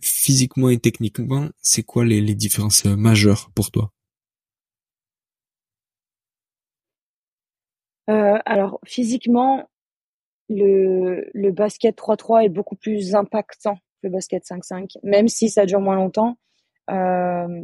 [0.00, 3.93] Physiquement et techniquement, c'est quoi les, les différences majeures pour toi?
[8.10, 9.68] Euh, alors physiquement,
[10.48, 15.66] le, le basket 3-3 est beaucoup plus impactant que le basket 5-5, même si ça
[15.66, 16.36] dure moins longtemps.
[16.90, 17.62] Euh,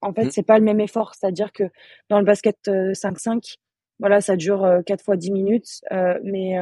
[0.00, 0.30] en fait, mmh.
[0.32, 1.64] c'est pas le même effort, c'est-à-dire que
[2.08, 3.54] dans le basket 5-5,
[4.00, 5.80] voilà, ça dure quatre fois dix minutes,
[6.24, 6.56] mais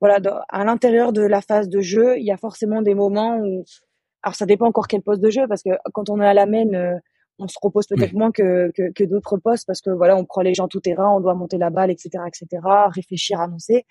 [0.00, 3.64] voilà, à l'intérieur de la phase de jeu, il y a forcément des moments où,
[4.22, 6.46] alors ça dépend encore quel poste de jeu, parce que quand on est à la
[6.46, 7.00] main,
[7.38, 10.42] on se repose peut-être moins que, que, que d'autres postes parce que voilà, on prend
[10.42, 12.62] les gens tout terrain, on doit monter la balle, etc., etc.,
[12.94, 13.84] réfléchir, annoncer.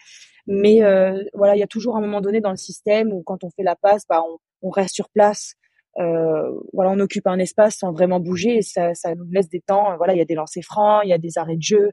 [0.47, 3.43] Mais euh, voilà, il y a toujours un moment donné dans le système où quand
[3.43, 5.55] on fait la passe, bah, on, on reste sur place.
[5.99, 9.61] Euh, voilà, on occupe un espace sans vraiment bouger et ça, ça nous laisse des
[9.61, 9.95] temps.
[9.97, 11.91] Voilà, il y a des lancers francs, il y a des arrêts de jeu.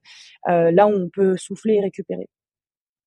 [0.48, 2.28] Euh, là, où on peut souffler et récupérer.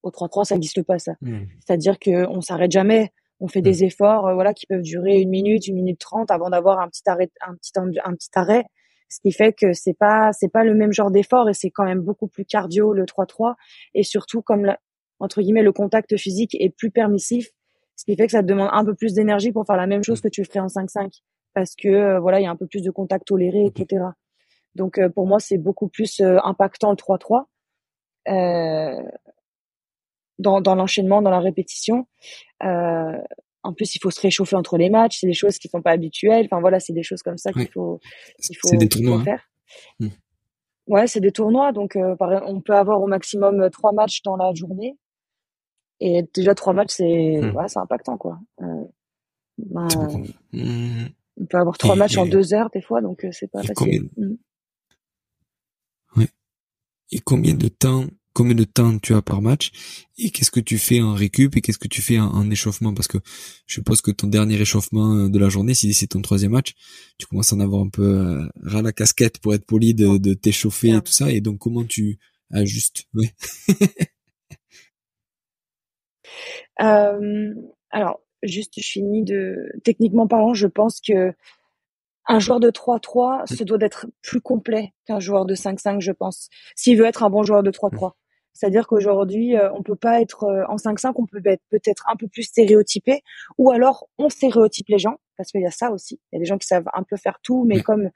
[0.03, 1.13] Au 3-3, ça n'existe pas ça.
[1.21, 1.43] Mmh.
[1.65, 3.85] C'est-à-dire que on s'arrête jamais on fait des mmh.
[3.85, 7.03] efforts euh, voilà qui peuvent durer une minute, une minute trente avant d'avoir un petit
[7.05, 8.65] arrêt, un petit un petit arrêt.
[9.09, 11.85] Ce qui fait que c'est pas c'est pas le même genre d'effort et c'est quand
[11.85, 13.55] même beaucoup plus cardio le 3-3
[13.93, 14.73] et surtout comme
[15.19, 17.49] entre guillemets le contact physique est plus permissif,
[17.95, 20.03] ce qui fait que ça te demande un peu plus d'énergie pour faire la même
[20.03, 20.23] chose mmh.
[20.23, 21.21] que tu ferais en 5-5
[21.53, 24.03] parce que euh, voilà il y a un peu plus de contact toléré etc.
[24.75, 27.45] Donc euh, pour moi c'est beaucoup plus impactant le 3-3.
[30.39, 32.07] Dans, dans l'enchaînement, dans la répétition.
[32.63, 33.17] Euh,
[33.63, 35.19] en plus, il faut se réchauffer entre les matchs.
[35.19, 36.45] C'est des choses qui sont pas habituelles.
[36.45, 37.99] Enfin voilà, c'est des choses comme ça qu'il faut,
[38.41, 39.23] qu'il faut, des tournois, hein.
[39.23, 39.49] faire.
[39.99, 40.07] Hmm.
[40.87, 41.71] Ouais, c'est des tournois.
[41.73, 44.97] Donc, euh, on peut avoir au maximum euh, trois matchs dans la journée.
[45.99, 47.55] Et déjà trois matchs, c'est hmm.
[47.55, 48.39] ouais, c'est impactant quoi.
[48.61, 48.85] Euh,
[49.57, 49.87] ben,
[50.53, 51.07] hmm.
[51.39, 54.09] On peut avoir trois matchs en deux heures des fois, donc euh, c'est pas facile.
[54.15, 54.35] Combien...
[56.15, 56.27] Ouais.
[57.11, 58.05] Et combien de temps
[58.37, 59.71] combien de temps tu as par match
[60.19, 62.93] et qu'est-ce que tu fais en récup et qu'est-ce que tu fais en, échauffement?
[62.93, 63.17] Parce que
[63.65, 66.75] je suppose que ton dernier échauffement euh, de la journée si c'est ton troisième match
[67.17, 70.19] tu commences à en avoir un peu euh, ras la casquette pour être poli de,
[70.19, 72.19] de t'échauffer et tout ça et donc comment tu
[72.51, 73.05] ajustes?
[73.15, 73.33] Ouais.
[76.81, 77.53] euh,
[77.89, 81.33] alors juste je finis de techniquement parlant je pense que
[82.27, 83.55] un joueur de 3-3 mmh.
[83.55, 87.29] se doit d'être plus complet qu'un joueur de 5-5, je pense, s'il veut être un
[87.29, 88.11] bon joueur de 3-3.
[88.57, 92.15] C'est-à-dire qu'aujourd'hui, euh, on peut pas être euh, en 5-5, on peut être peut-être un
[92.15, 93.21] peu plus stéréotypé,
[93.59, 96.19] ou alors on stéréotype les gens, parce qu'il y a ça aussi.
[96.31, 98.09] Il y a des gens qui savent un peu faire tout, mais comme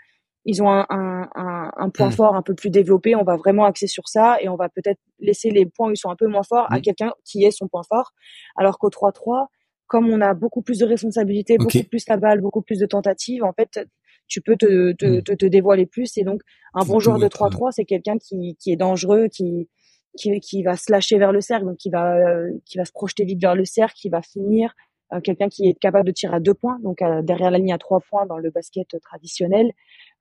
[0.46, 3.86] ils ont un, un, un, point fort un peu plus développé, on va vraiment axer
[3.86, 6.42] sur ça et on va peut-être laisser les points où ils sont un peu moins
[6.42, 8.12] forts à quelqu'un qui est son point fort.
[8.56, 9.46] Alors qu'au 3-3,
[9.86, 13.44] comme on a beaucoup plus de responsabilités, beaucoup plus la balle, beaucoup plus de tentatives,
[13.44, 13.88] en fait,
[14.28, 16.18] tu peux te, te, te, te dévoiler plus.
[16.18, 16.42] Et donc,
[16.74, 19.70] un bon joueur de 3-3, c'est quelqu'un qui, qui est dangereux, qui,
[20.18, 22.92] qui, qui va se lâcher vers le cercle, donc qui va euh, qui va se
[22.92, 24.74] projeter vite vers le cercle, qui va finir,
[25.14, 27.74] euh, quelqu'un qui est capable de tirer à deux points, donc euh, derrière la ligne
[27.74, 29.72] à trois points dans le basket traditionnel.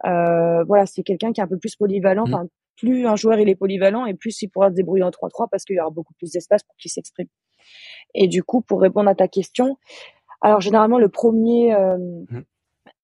[0.02, 2.26] voilà, c'est quelqu'un qui est un peu plus polyvalent.
[2.26, 2.34] Mmh.
[2.34, 5.48] Enfin, plus un joueur il est polyvalent et plus il pourra se débrouiller en 3-3
[5.50, 7.28] parce qu'il y aura beaucoup plus d'espace pour qu'il s'exprime.
[8.14, 9.76] Et du coup, pour répondre à ta question,
[10.40, 12.42] alors généralement le premier, mmh.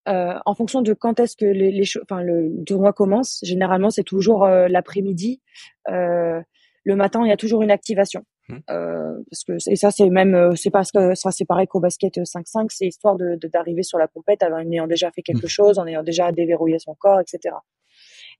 [0.09, 4.03] euh, en fonction de quand est-ce que les, les enfin le tournoi commence, généralement c'est
[4.03, 5.42] toujours l'après-midi.
[5.90, 6.40] Euh,
[6.87, 8.25] le matin, il y a toujours une activation.
[8.49, 8.59] Mmh.
[8.70, 11.81] Euh, parce que et ça c'est même euh, c'est parce que ça c'est pareil qu'au
[11.81, 15.49] basket 5-5 c'est histoire de d'arriver sur la compète en ayant déjà fait quelque mmh.
[15.49, 17.57] chose en ayant déjà déverrouillé son corps etc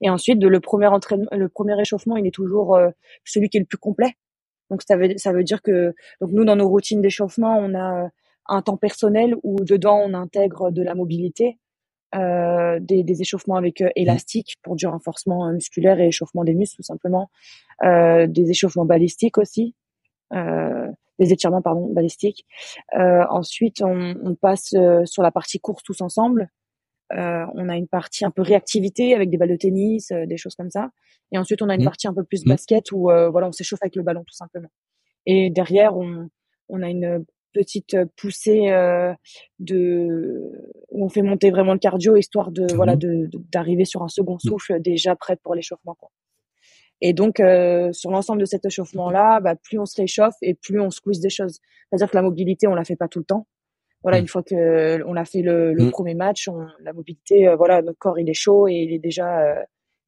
[0.01, 2.91] et ensuite le premier entraînement le premier échauffement il est toujours euh,
[3.25, 4.13] celui qui est le plus complet
[4.71, 8.09] donc ça veut ça veut dire que donc nous dans nos routines d'échauffement on a
[8.47, 11.59] un temps personnel où dedans on intègre de la mobilité
[12.15, 16.77] euh, des, des, échauffements avec euh, élastique pour du renforcement musculaire et échauffement des muscles
[16.77, 17.31] tout simplement,
[17.85, 19.75] euh, des échauffements balistiques aussi,
[20.33, 20.87] euh,
[21.19, 22.47] des étirements pardon balistiques.
[22.95, 26.49] Euh, ensuite, on, on passe sur la partie course tous ensemble.
[27.11, 30.71] on a une partie un peu réactivité avec des balles de tennis, des choses comme
[30.71, 30.91] ça.
[31.33, 31.85] Et ensuite, on a une mmh.
[31.85, 32.49] partie un peu plus mmh.
[32.49, 34.71] basket où voilà, on s'échauffe avec le ballon tout simplement.
[35.27, 36.29] Et derrière, on,
[36.69, 37.25] on a une
[37.57, 39.15] petite euh, poussée euh,
[39.59, 40.53] de
[40.91, 44.35] où on fait monter vraiment le cardio histoire de voilà de d'arriver sur un second
[44.35, 44.49] mmh.
[44.49, 45.97] souffle déjà prêt pour l'échauffement
[47.01, 50.55] Et donc euh, sur l'ensemble de cet échauffement là, bah, plus on se réchauffe et
[50.55, 51.61] plus on squeeze des choses.
[51.89, 53.47] C'est-à-dire que la mobilité on la fait pas tout le temps.
[54.03, 54.21] Voilà, mmh.
[54.21, 55.91] une fois que on a fait le, le mmh.
[55.91, 59.57] premier match, on, la mobilité, voilà, notre corps il est chaud et il est déjà,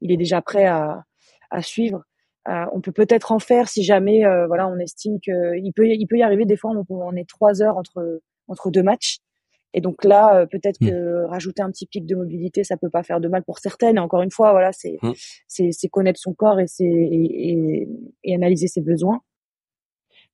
[0.03, 1.05] il est déjà prêt à,
[1.51, 2.05] à suivre.
[2.47, 5.87] Euh, on peut peut-être en faire si jamais, euh, voilà, on estime que il peut,
[5.87, 9.19] il peut y arriver des fois on, on est trois heures entre entre deux matchs.
[9.75, 10.89] Et donc là, euh, peut-être mmh.
[10.89, 13.97] que rajouter un petit pic de mobilité, ça peut pas faire de mal pour certaines.
[13.97, 15.13] Et encore une fois, voilà, c'est mmh.
[15.49, 17.87] c'est connaître son corps et c'est et,
[18.25, 19.21] et, analyser ses besoins.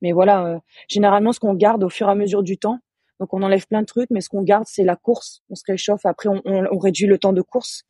[0.03, 2.79] Mais voilà, généralement, ce qu'on garde au fur et à mesure du temps,
[3.19, 5.43] donc on enlève plein de trucs, mais ce qu'on garde, c'est la course.
[5.49, 6.05] On se réchauffe.
[6.05, 7.85] Après, on, on, on réduit le temps de course.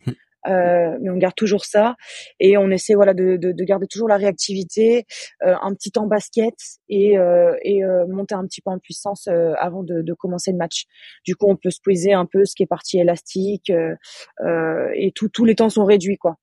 [0.47, 0.51] Mmh.
[0.51, 1.97] Euh, mais on garde toujours ça
[2.39, 5.07] et on essaie voilà de, de, de garder toujours la réactivité,
[5.43, 6.55] euh, un petit temps basket
[6.89, 10.53] et, euh, et euh, monter un petit peu en puissance euh, avant de, de, commencer
[10.53, 10.85] le match.
[11.25, 15.45] Du coup, on peut squeezer un peu ce qui est partie élastique et tout, tous
[15.45, 16.37] les temps sont réduits quoi.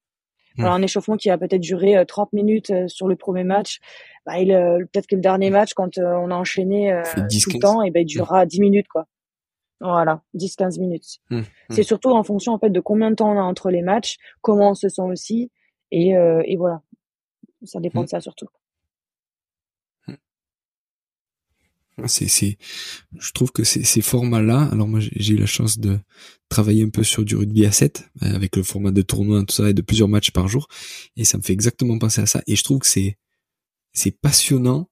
[0.57, 0.63] Hmm.
[0.63, 3.79] Alors un échauffement qui a peut-être duré 30 minutes sur le premier match,
[4.25, 8.01] bah, peut-être que le dernier match quand on a enchaîné tout le temps, et ben
[8.01, 9.05] il durera 10 minutes quoi.
[9.81, 11.19] Voilà, 10-15 minutes.
[11.69, 14.17] C'est surtout en fonction en fait de combien de temps on a entre les matchs,
[14.41, 15.51] comment on se sent aussi,
[15.91, 16.81] et, et voilà.
[17.63, 18.47] Ça dépend de ça surtout.
[22.07, 22.57] C'est, c'est,
[23.19, 25.99] je trouve que ces, ces formats-là, alors moi j'ai eu la chance de
[26.49, 29.53] travailler un peu sur du rugby à 7, euh, avec le format de tournoi, tout
[29.53, 30.67] ça, et de plusieurs matchs par jour,
[31.15, 33.17] et ça me fait exactement penser à ça, et je trouve que c'est,
[33.93, 34.89] c'est passionnant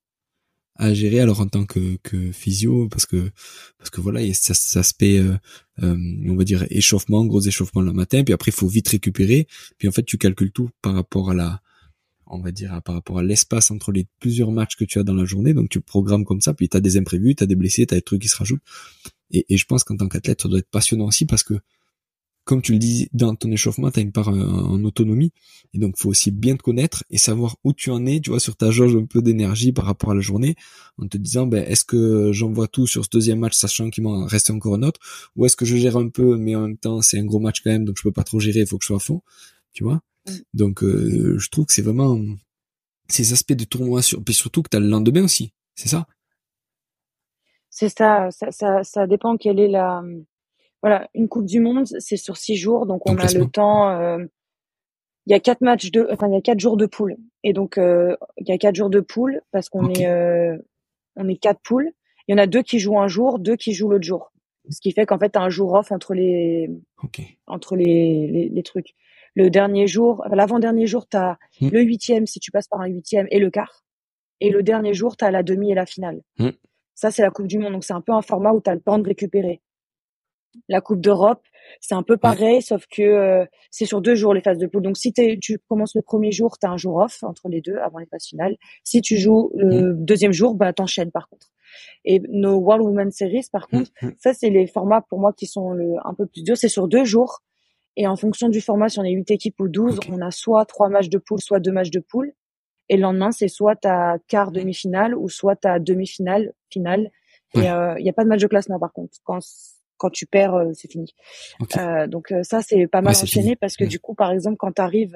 [0.79, 3.29] à gérer alors en tant que, que physio parce que
[3.77, 5.35] parce que voilà il y a cet aspect euh,
[5.83, 9.45] euh, on va dire échauffement gros échauffement le matin puis après il faut vite récupérer
[9.77, 11.61] puis en fait tu calcules tout par rapport à la
[12.31, 15.15] on va dire, par rapport à l'espace entre les plusieurs matchs que tu as dans
[15.15, 15.55] la journée.
[15.55, 17.95] Donc tu programmes comme ça, puis tu as des imprévus, tu as des blessés, tu
[17.95, 18.61] as des trucs qui se rajoutent.
[19.31, 21.55] Et, et je pense qu'en tant qu'athlète, ça doit être passionnant aussi parce que,
[22.49, 25.31] comme tu le dis, dans ton échauffement, tu as une part en, autonomie.
[25.75, 28.39] Et donc, faut aussi bien te connaître et savoir où tu en es, tu vois,
[28.39, 30.55] sur ta jauge un peu d'énergie par rapport à la journée,
[30.97, 34.25] en te disant, ben, est-ce que j'envoie tout sur ce deuxième match, sachant qu'il m'en
[34.25, 34.99] reste encore un autre,
[35.35, 37.61] ou est-ce que je gère un peu, mais en même temps, c'est un gros match
[37.61, 39.21] quand même, donc je peux pas trop gérer, il faut que je sois à fond,
[39.71, 40.01] tu vois.
[40.55, 42.19] Donc euh, je trouve que c'est vraiment
[43.09, 46.07] ces aspects de tournoi, sur, puis surtout que tu le lendemain aussi, c'est ça?
[47.69, 50.01] C'est ça, ça, ça, ça, dépend quelle est la...
[50.81, 53.89] Voilà, une Coupe du Monde, c'est sur six jours, donc on a le temps...
[53.89, 54.25] Euh,
[55.25, 57.53] il y a quatre matchs de, enfin il y a quatre jours de poule, et
[57.53, 60.07] donc euh, il y a quatre jours de poule parce qu'on est,
[61.17, 61.91] on est quatre poules.
[62.27, 64.31] Il y en a deux qui jouent un jour, deux qui jouent l'autre jour,
[64.71, 66.71] ce qui fait qu'en fait as un jour off entre les,
[67.45, 68.95] entre les, les, les trucs.
[69.35, 71.69] Le dernier jour, l'avant-dernier jour, tu as hmm.
[71.69, 73.83] le huitième si tu passes par un huitième et le quart.
[74.39, 76.21] Et le dernier jour, tu as la demi et la finale.
[76.39, 76.49] Hmm.
[76.95, 77.73] Ça, c'est la Coupe du Monde.
[77.73, 79.61] Donc, c'est un peu un format où tu as le temps de récupérer.
[80.67, 81.41] La Coupe d'Europe,
[81.79, 84.81] c'est un peu pareil, sauf que euh, c'est sur deux jours les phases de poule.
[84.81, 87.77] Donc, si tu commences le premier jour, tu as un jour off entre les deux
[87.77, 88.57] avant les phases finales.
[88.83, 90.05] Si tu joues le hmm.
[90.05, 91.47] deuxième jour, bah, t'enchaînes par contre.
[92.03, 95.71] Et nos World Women Series, par contre, ça, c'est les formats pour moi qui sont
[95.71, 96.57] le, un peu plus durs.
[96.57, 97.41] C'est sur deux jours.
[97.95, 100.65] Et en fonction du format, si on est 8 équipes ou 12, on a soit
[100.65, 102.33] trois matchs de poule, soit deux matchs de poule.
[102.87, 107.11] Et le lendemain, c'est soit ta quart demi-finale ou soit ta demi-finale, finale.
[107.55, 109.17] Et il euh, n'y a pas de match de classement par contre.
[109.23, 109.39] Quand
[109.99, 111.13] quand tu perds, euh, c'est fini.
[111.77, 114.71] Euh, donc euh, ça, c'est pas mal enchaîné parce que du coup, par exemple, quand
[114.71, 115.15] tu arrives,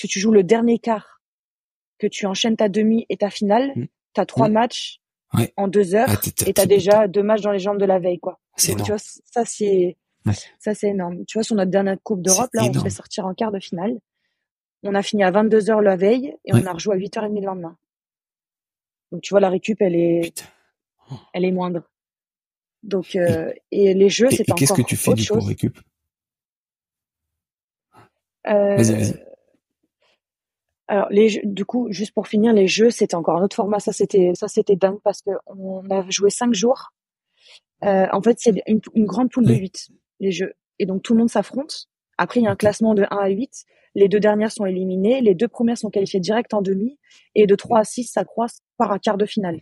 [0.00, 1.20] que tu joues le dernier quart,
[1.98, 3.86] que tu enchaînes ta demi et ta finale, mmh.
[4.14, 4.52] tu as trois mmh.
[4.52, 5.00] matchs
[5.56, 7.98] en deux heures ah, et tu as déjà deux matchs dans les jambes de la
[7.98, 8.18] veille.
[8.18, 8.38] quoi.
[8.56, 9.96] Tu vois, ça, c'est
[10.58, 11.24] ça, c'est énorme.
[11.26, 13.58] Tu vois, sur notre dernière Coupe d'Europe, là, on se fait sortir en quart de
[13.58, 13.98] finale.
[14.82, 17.46] On a fini à 22 heures la veille et on a rejoué à 8h30 le
[17.46, 17.76] lendemain.
[19.12, 20.44] Donc, tu vois, la récup, elle est,
[21.10, 21.14] oh.
[21.32, 21.82] elle est moindre.
[22.82, 25.78] Donc, euh, et, les jeux, c'est encore qu'est-ce que tu fais du coup récup?
[28.46, 29.24] Euh, Vas-y, vas-y.
[30.88, 33.78] Alors, les jeux, du coup, juste pour finir, les jeux, c'était encore un autre format.
[33.78, 36.90] Ça, c'était, ça, c'était dingue parce que on a joué cinq jours.
[37.84, 40.52] Euh, en fait, c'est une, une, grande poule de 8 les jeux.
[40.78, 41.86] Et donc tout le monde s'affronte.
[42.18, 43.64] Après, il y a un classement de 1 à 8.
[43.94, 45.20] Les deux dernières sont éliminées.
[45.20, 46.98] Les deux premières sont qualifiées direct en demi.
[47.34, 49.60] Et de 3 à 6, ça croise par un quart de finale.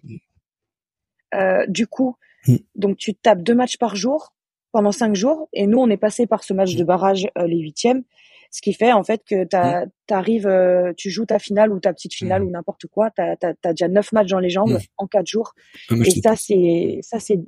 [1.34, 2.56] Euh, du coup, mm.
[2.74, 4.34] donc tu tapes deux matchs par jour
[4.72, 5.48] pendant cinq jours.
[5.52, 8.02] Et nous, on est passé par ce match de barrage euh, les huitièmes.
[8.50, 11.92] Ce qui fait en fait que tu arrives, euh, tu joues ta finale ou ta
[11.92, 12.46] petite finale mm.
[12.46, 13.10] ou n'importe quoi.
[13.10, 14.80] Tu as, déjà neuf matchs dans les jambes mm.
[14.96, 15.52] en quatre jours.
[15.90, 17.38] et ça, c'est ça, c'est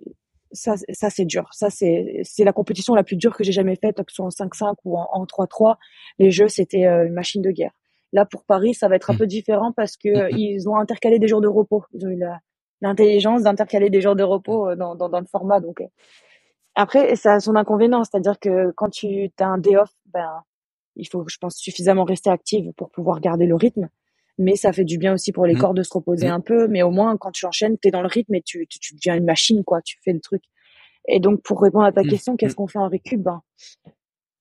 [0.53, 1.48] ça, ça c'est dur.
[1.53, 4.26] Ça, c'est, c'est la compétition la plus dure que j'ai jamais faite, que ce soit
[4.26, 5.76] en 5-5 ou en, 3-3.
[6.18, 7.72] Les jeux, c'était euh, une machine de guerre.
[8.12, 9.18] Là, pour Paris, ça va être un mmh.
[9.18, 10.38] peu différent parce que mmh.
[10.38, 11.85] ils ont intercalé des jours de repos.
[11.94, 12.16] Ils ont eu
[12.81, 15.61] l'intelligence d'intercaler des jours de repos euh, dans, dans, dans le format.
[15.61, 15.87] Donc, euh.
[16.75, 20.43] après, ça a son inconvénient, c'est-à-dire que quand tu as un day off, ben,
[20.97, 23.88] il faut, je pense, suffisamment rester active pour pouvoir garder le rythme
[24.40, 25.59] mais ça fait du bien aussi pour les mmh.
[25.59, 26.33] corps de se reposer mmh.
[26.33, 26.66] un peu.
[26.66, 29.14] Mais au moins, quand tu enchaînes, tu es dans le rythme et tu, tu, deviens
[29.14, 29.83] une machine, quoi.
[29.83, 30.43] Tu fais le truc.
[31.07, 32.09] Et donc, pour répondre à ta mmh.
[32.09, 33.43] question, qu'est-ce qu'on fait en récup ben,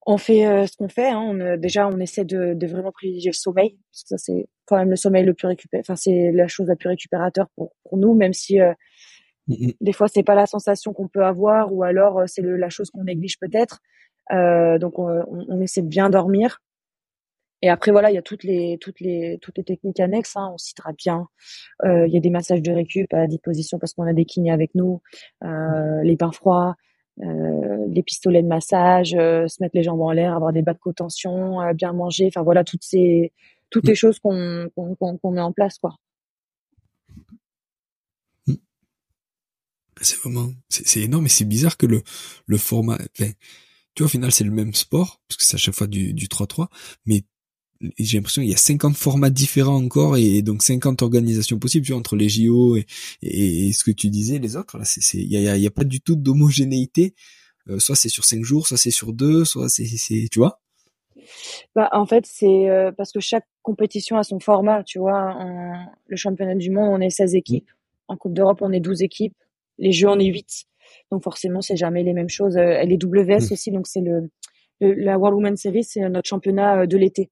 [0.06, 1.08] On fait euh, ce qu'on fait.
[1.10, 1.20] Hein.
[1.20, 4.76] On, déjà, on essaie de, de, vraiment privilégier le sommeil, parce que ça, c'est quand
[4.76, 5.92] même le sommeil le plus récupérateur.
[5.92, 8.72] Enfin, c'est la chose la plus récupérateur pour, pour nous, même si euh,
[9.48, 12.90] des fois, c'est pas la sensation qu'on peut avoir, ou alors euh, c'est la chose
[12.90, 13.80] qu'on néglige peut-être.
[14.32, 16.60] Euh, donc, on, on, essaie de bien dormir.
[17.62, 20.36] Et après voilà, il y a toutes les toutes les toutes les techniques annexes.
[20.36, 21.26] Hein, on citera bien.
[21.84, 24.50] Euh, il y a des massages de récup à disposition parce qu'on a des kinés
[24.50, 25.02] avec nous,
[25.44, 26.72] euh, les bains froids, euh,
[27.18, 30.78] les pistolets de massage, euh, se mettre les jambes en l'air, avoir des bas de
[30.78, 32.26] contention, euh, bien manger.
[32.28, 33.32] Enfin voilà, toutes ces
[33.70, 34.70] toutes les choses qu'on
[35.24, 35.96] met en place quoi.
[40.02, 42.02] C'est vraiment c'est énorme et c'est bizarre que le
[42.46, 42.98] le format.
[43.14, 43.24] tu
[43.98, 46.26] vois, au final, c'est le même sport parce que c'est à chaque fois du du
[46.26, 46.68] 3-3,
[47.04, 47.24] mais
[47.98, 51.92] j'ai l'impression qu'il y a 50 formats différents encore et donc 50 organisations possibles tu
[51.92, 52.86] vois, entre les JO et,
[53.22, 55.84] et, ce que tu disais les autres là c'est il y a, y a, pas
[55.84, 57.14] du tout d'homogénéité.
[57.68, 59.84] Euh, soit c'est sur 5 jours soit c'est sur deux soit c'est
[60.30, 60.60] tu vois?
[61.74, 65.36] Bah en fait c'est euh, parce que chaque compétition a son format tu vois
[66.06, 67.70] le championnat du monde on est 16 équipes.
[68.08, 69.36] En Coupe d'Europe on est 12 équipes.
[69.78, 70.66] Les jeux on est 8
[71.10, 72.56] donc forcément c'est jamais les mêmes choses.
[72.56, 73.52] Euh, les WS mmh.
[73.52, 74.30] aussi donc c'est le,
[74.80, 77.30] le, la World Women's Series c'est notre championnat de l'été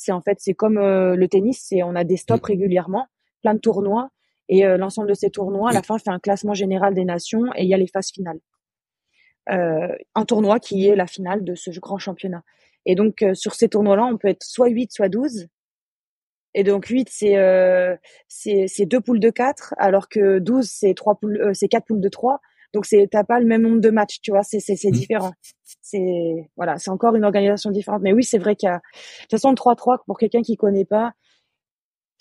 [0.00, 3.06] c'est en fait c'est comme euh, le tennis, c'est on a des stops régulièrement,
[3.42, 4.08] plein de tournois
[4.48, 7.44] et euh, l'ensemble de ces tournois à la fin fait un classement général des nations
[7.54, 8.40] et il y a les phases finales.
[9.50, 12.42] Euh, un tournoi qui est la finale de ce grand championnat.
[12.86, 15.48] Et donc sur ces tournois-là, on peut être soit 8 soit 12.
[16.54, 17.36] Et donc 8 c'est
[18.26, 22.00] c'est c'est deux poules de 4 alors que 12 c'est trois poules c'est quatre poules
[22.00, 22.40] de 3
[22.72, 24.92] donc c'est t'as pas le même nombre de matchs, tu vois, c'est c'est mmh.
[24.92, 25.32] différent.
[25.82, 28.02] C'est voilà, c'est encore une organisation différente.
[28.02, 30.56] Mais oui, c'est vrai qu'il y a de toute façon le 3-3 pour quelqu'un qui
[30.56, 31.12] connaît pas,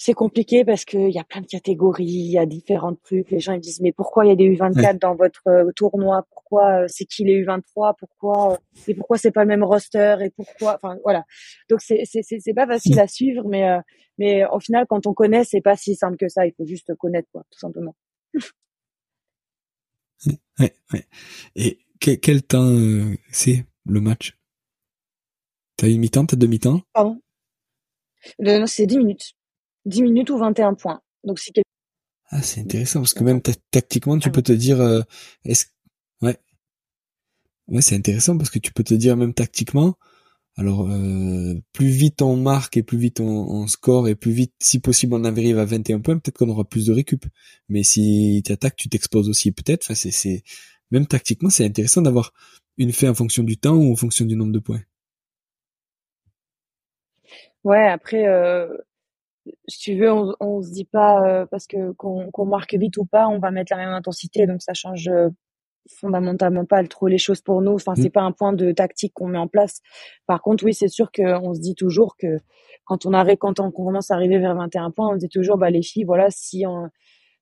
[0.02, 3.30] c'est compliqué parce qu'il y a plein de catégories, il y a différents trucs.
[3.32, 6.26] Les gens ils disent mais pourquoi il y a des U24 dans votre euh, tournoi?
[6.32, 8.58] Pourquoi euh, c'est qui les U23 Pourquoi euh,
[8.88, 10.16] et pourquoi c'est pas le même roster?
[10.22, 11.26] Et pourquoi Enfin voilà.
[11.70, 13.68] Donc c'est c'est c'est pas facile à suivre, mais
[14.18, 16.46] mais au final quand on connaît c'est pas si simple que ça.
[16.48, 17.96] Il faut juste connaître quoi, tout simplement.
[20.60, 21.08] Ouais, ouais.
[21.56, 24.38] Et quel, temps euh, c'est le match?
[25.78, 27.22] T'as une mi-temps, t'as demi-temps Pardon?
[28.40, 29.34] Non, c'est 10 minutes.
[29.86, 31.02] 10 minutes ou 21 points.
[31.24, 31.54] Donc c'est
[32.30, 35.02] Ah, c'est intéressant parce que même tactiquement, tu peux te dire euh,
[35.46, 35.68] est-ce
[36.22, 36.38] ouais.
[37.68, 39.96] Ouais, c'est intéressant parce que tu peux te dire même tactiquement
[40.60, 44.80] alors, euh, plus vite on marque et plus vite on, score et plus vite, si
[44.82, 47.26] possible, on arrive à 21 points, peut-être qu'on aura plus de récup.
[47.70, 49.86] Mais si tu attaques, tu t'exposes aussi peut-être.
[49.86, 50.44] Enfin, c'est,
[50.92, 52.34] même tactiquement, c'est intéressant d'avoir
[52.78, 54.82] une fait en fonction du temps ou en fonction du nombre de points.
[57.64, 58.68] Ouais, après, euh,
[59.70, 63.06] si tu veux, on, on se dit pas euh, parce que qu'on marque vite ou
[63.06, 65.10] pas, on va mettre la même intensité, donc ça change
[65.96, 67.74] fondamentalement pas trop les choses pour nous.
[67.74, 68.12] Enfin, c'est mm.
[68.12, 69.82] pas un point de tactique qu'on met en place.
[70.28, 72.40] Par contre, oui, c'est sûr qu'on se dit toujours que
[72.86, 75.58] quand on arrive, quand on commence à arriver vers 21 points, on se dit toujours,
[75.58, 76.90] bah, les filles, voilà, si on,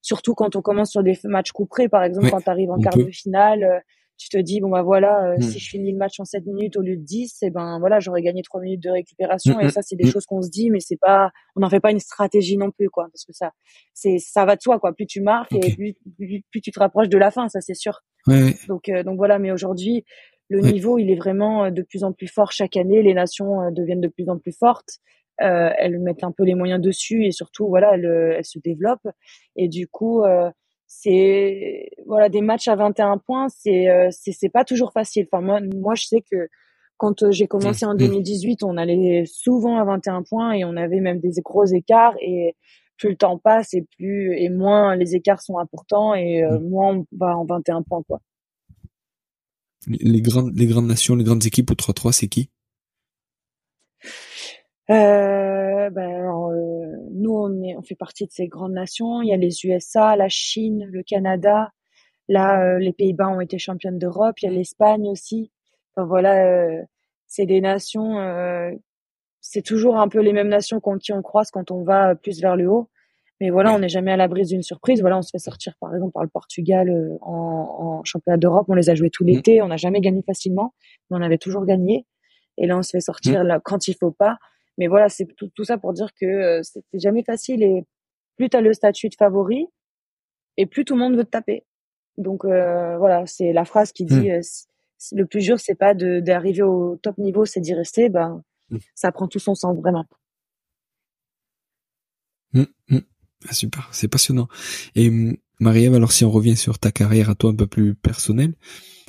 [0.02, 2.98] surtout quand on commence sur des matchs couperés, par exemple, quand tu arrives en quart
[2.98, 3.80] de finale, euh,
[4.18, 5.42] tu te dis bon bah voilà euh, hmm.
[5.42, 7.80] si je finis le match en 7 minutes au lieu de 10 et eh ben
[7.80, 10.50] voilà j'aurais gagné 3 minutes de récupération hmm, et ça c'est des choses qu'on se
[10.50, 13.34] dit mais c'est pas on n'en fait pas une stratégie non plus quoi parce que
[13.34, 13.52] ça
[13.94, 15.96] c'est ça va de soi quoi plus tu marques et plus,
[16.50, 18.02] plus, tu te rapproches de la fin ça c'est sûr
[18.68, 20.06] donc euh, donc voilà mais aujourd'hui
[20.50, 23.02] le niveau il est vraiment euh, de plus en plus fort chaque année.
[23.02, 25.00] Les nations deviennent de plus en plus fortes.
[25.42, 29.08] Euh, elles mettent un peu les moyens dessus et surtout voilà elles, elles se développent.
[29.56, 30.50] Et du coup euh,
[30.88, 35.28] c'est voilà des matchs à 21 points c'est euh, c'est c'est pas toujours facile.
[35.32, 36.48] Enfin moi moi je sais que
[36.98, 38.66] quand euh, j'ai commencé en 2018 mmh.
[38.66, 42.16] on allait souvent à 21 points et on avait même des gros écarts.
[42.22, 42.56] Et
[42.98, 46.70] plus le temps passe et plus et moins les écarts sont importants et euh, mmh.
[46.70, 48.20] moins on va en 21 points quoi
[49.88, 52.50] les grandes les grandes nations les grandes équipes au 3-3 c'est qui?
[54.90, 59.22] Euh, ben alors, euh, nous, on, est, on fait partie de ces grandes nations.
[59.22, 61.72] Il y a les USA, la Chine, le Canada.
[62.30, 64.40] Là, euh, les Pays-Bas ont été championnes d'Europe.
[64.42, 65.52] Il y a l'Espagne aussi.
[65.96, 66.82] Enfin, voilà, euh,
[67.28, 68.18] c'est des nations.
[69.42, 72.42] C'est toujours un peu les mêmes nations contre qui on croise quand on va plus
[72.42, 72.90] vers le haut.
[73.40, 75.02] Mais voilà, on n'est jamais à l'abri d'une surprise.
[75.02, 76.90] Voilà, on se fait sortir par exemple par le Portugal
[77.22, 78.66] en, en championnat d'Europe.
[78.68, 79.28] On les a joués tout mmh.
[79.28, 79.62] l'été.
[79.62, 80.74] On n'a jamais gagné facilement,
[81.10, 82.06] mais on avait toujours gagné.
[82.58, 83.48] Et là, on se fait sortir mmh.
[83.48, 84.38] là, quand il faut pas.
[84.78, 87.84] Mais voilà, c'est tout, tout, ça pour dire que euh, c'est jamais facile et
[88.36, 89.68] plus tu as le statut de favori
[90.58, 91.66] et plus tout le monde veut te taper.
[92.18, 94.40] Donc euh, voilà, c'est la phrase qui dit hmm.
[94.40, 94.42] euh,
[95.14, 98.10] le plus dur c'est pas d'arriver au top niveau, c'est d'y rester.
[98.10, 98.78] Ben hmm.
[98.96, 100.06] ça prend tout son sens vraiment.
[102.54, 102.64] Hmm,
[103.48, 104.48] ah, super, c'est passionnant.
[104.96, 105.12] Et
[105.60, 108.56] Marie-Ève, alors si on revient sur ta carrière à toi un peu plus personnelle,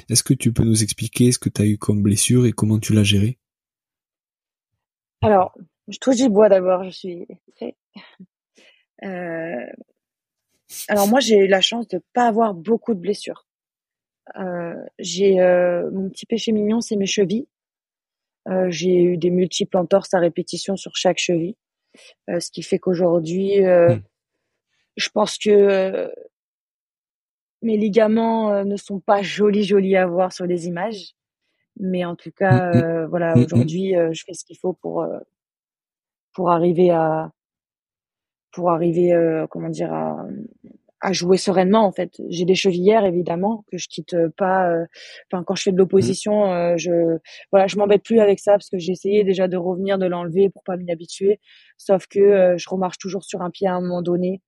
[0.09, 2.79] est-ce que tu peux nous expliquer ce que tu as eu comme blessure et comment
[2.79, 3.39] tu l'as géré
[5.21, 5.57] alors,
[5.89, 7.77] je touche du bois d'abord, je suis très...
[9.05, 9.65] Euh...
[10.89, 13.47] Alors moi, j'ai eu la chance de pas avoir beaucoup de blessures.
[14.37, 17.47] Euh, j'ai euh, mon petit péché mignon, c'est mes chevilles.
[18.49, 21.57] Euh, j'ai eu des multiples entorses à répétition sur chaque cheville,
[22.31, 24.03] euh, ce qui fait qu'aujourd'hui, euh, hmm.
[24.97, 26.11] je pense que
[27.61, 31.15] mes ligaments ne sont pas jolis jolis à voir sur les images.
[31.81, 32.83] Mais en tout cas, mmh, mmh.
[32.83, 35.07] Euh, voilà, mmh, aujourd'hui, je fais ce qu'il faut pour
[36.33, 37.31] pour arriver à
[38.53, 40.27] pour arriver comment dire à,
[41.01, 42.13] à jouer sereinement en fait.
[42.29, 44.71] J'ai des chevillères évidemment que je quitte pas.
[44.71, 44.87] euh,
[45.33, 47.19] Enfin, quand je fais de l'opposition, euh, je
[47.53, 50.51] voilà, je m'embête plus avec ça parce que j'ai essayé déjà de revenir, de l'enlever
[50.51, 51.41] pour pas m'y habituer.
[51.77, 54.43] Sauf que euh, je remarche toujours sur un pied à un moment donné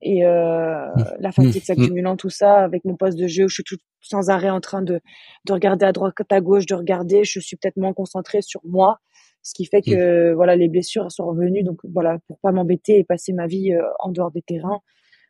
[0.00, 0.86] et euh,
[1.18, 4.30] la fatigue s'accumulant tout ça avec mon poste de jeu où je suis tout sans
[4.30, 5.00] arrêt en train de
[5.46, 7.24] de regarder à droite à gauche, de regarder.
[7.24, 8.98] Je suis peut-être moins concentrée sur moi
[9.42, 13.04] ce qui fait que voilà les blessures sont revenues donc voilà pour pas m'embêter et
[13.04, 14.80] passer ma vie euh, en dehors des terrains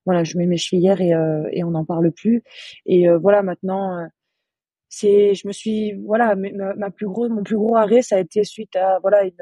[0.08, 2.42] voilà je mets mes chevillères et euh, et on n'en parle plus
[2.86, 4.06] et euh, voilà maintenant euh,
[4.88, 8.42] c'est je me suis voilà ma, plus gros mon plus gros arrêt ça a été
[8.44, 9.32] suite à voilà une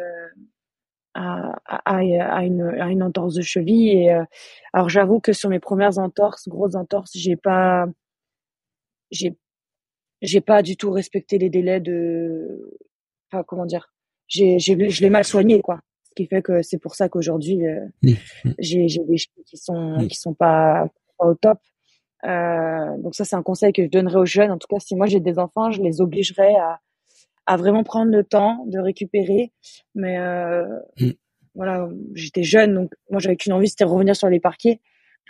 [1.15, 4.11] à, à, une à une entorse de cheville
[4.73, 7.87] alors j'avoue que sur mes premières entorses grosses entorses j'ai pas
[9.11, 9.37] j'ai
[10.21, 12.79] j'ai pas du tout respecté les délais de
[13.31, 13.93] enfin comment dire
[14.29, 15.81] j'ai, j'ai, je l'ai mal soigné, quoi.
[16.17, 18.13] Qui fait que c'est pour ça qu'aujourd'hui, euh, mmh.
[18.59, 20.09] j'ai, des cheveux qui sont, mmh.
[20.09, 20.89] qui sont pas,
[21.19, 21.59] pas au top.
[22.25, 24.51] Euh, donc ça, c'est un conseil que je donnerais aux jeunes.
[24.51, 26.81] En tout cas, si moi j'ai des enfants, je les obligerais à,
[27.47, 29.53] à vraiment prendre le temps de récupérer.
[29.95, 30.65] Mais euh,
[30.99, 31.11] mmh.
[31.55, 34.81] voilà, j'étais jeune, donc moi j'avais qu'une envie, c'était revenir sur les parquets,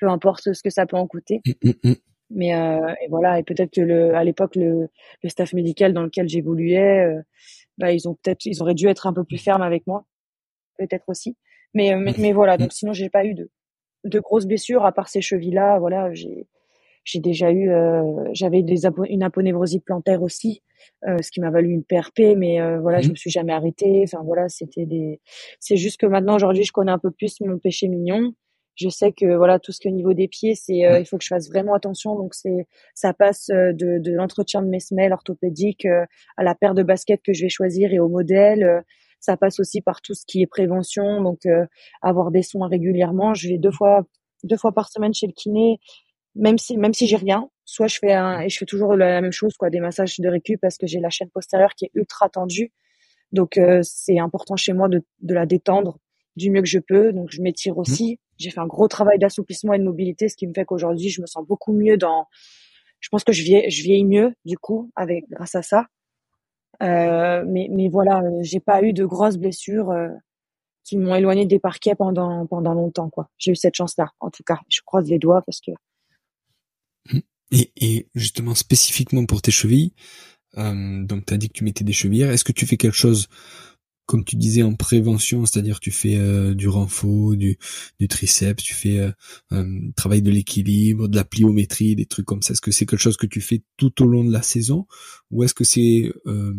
[0.01, 1.43] peu importe ce que ça peut en coûter.
[2.31, 4.89] Mais euh, et voilà, et peut-être que le, à l'époque le,
[5.23, 7.23] le staff médical dans lequel j'évoluais, euh,
[7.79, 10.05] bah ils ont peut-être, ils auraient dû être un peu plus fermes avec moi,
[10.79, 11.37] peut-être aussi.
[11.75, 13.51] Mais, mais, mais voilà, donc sinon j'ai pas eu de
[14.05, 15.79] de grosses blessures à part ces chevilles là.
[15.79, 16.47] Voilà, j'ai
[17.05, 18.03] j'ai déjà eu, euh,
[18.33, 20.63] j'avais des une aponévrosie plantaire aussi,
[21.07, 24.03] euh, ce qui m'a valu une PRP, mais euh, voilà, je me suis jamais arrêtée.
[24.05, 25.21] Enfin voilà, c'était des,
[25.61, 28.33] c'est juste que maintenant aujourd'hui je connais un peu plus mon péché mignon
[28.77, 31.25] je sais que voilà tout ce que niveau des pieds c'est euh, il faut que
[31.25, 35.87] je fasse vraiment attention donc c'est ça passe de, de l'entretien de mes semelles orthopédiques
[35.87, 36.05] euh,
[36.37, 38.81] à la paire de baskets que je vais choisir et au modèle euh,
[39.21, 41.41] ça passe aussi par tout ce qui est prévention donc
[42.03, 44.07] avoir des soins régulièrement je vais deux fois
[44.45, 45.79] deux fois par semaine chez le kiné
[46.35, 49.21] même si même si j'ai rien soit je fais un et je fais toujours la
[49.21, 51.91] même chose quoi des massages de récup parce que j'ai la chaîne postérieure qui est
[51.95, 52.73] ultra tendue
[53.33, 55.99] donc c'est important chez moi de, de la détendre
[56.37, 57.13] du mieux que je peux.
[57.13, 57.79] Donc, je m'étire mmh.
[57.79, 58.21] aussi.
[58.39, 61.23] J'ai fait un gros travail d'assouplissement et de mobilité, ce qui me fait qu'aujourd'hui, je
[61.23, 62.27] me sens beaucoup mieux dans.
[63.01, 65.87] Je pense que je vieillis, je vieillis mieux du coup avec grâce à ça.
[66.83, 70.09] Euh, mais, mais voilà, j'ai pas eu de grosses blessures euh,
[70.85, 73.29] qui m'ont éloigné des parquets pendant pendant longtemps quoi.
[73.39, 74.61] J'ai eu cette chance-là, en tout cas.
[74.69, 75.73] Je croise les doigts parce que.
[77.53, 79.93] Et, et justement spécifiquement pour tes chevilles,
[80.59, 82.23] euh, donc tu as dit que tu mettais des chevilles.
[82.23, 83.29] Est-ce que tu fais quelque chose
[84.07, 87.59] comme tu disais en prévention, c'est-à-dire tu fais euh, du renfort, du,
[87.99, 89.11] du triceps, tu fais euh,
[89.53, 92.53] euh, travail de l'équilibre, de la pliométrie, des trucs comme ça.
[92.53, 94.87] Est-ce que c'est quelque chose que tu fais tout au long de la saison
[95.31, 96.55] ou est-ce que c'est euh,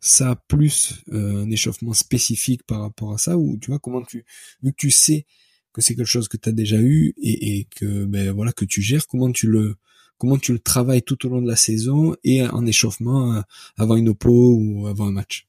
[0.00, 4.24] ça plus un échauffement spécifique par rapport à ça ou tu vois comment tu
[4.62, 5.24] vu que tu sais
[5.72, 8.82] que c'est quelque chose que tu as déjà eu et, que ben voilà que tu
[8.82, 9.76] gères, comment tu le
[10.16, 13.42] comment tu le travailles tout au long de la saison et en échauffement
[13.76, 15.47] avant une oppo ou avant un match?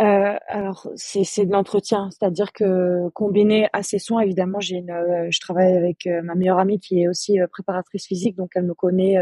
[0.00, 5.28] Euh, alors c'est de l'entretien, c'est-à-dire que combiné à ces soins, évidemment, j'ai une, euh,
[5.30, 8.64] je travaille avec euh, ma meilleure amie qui est aussi euh, préparatrice physique, donc elle
[8.64, 9.16] me connaît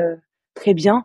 [0.54, 1.04] très bien.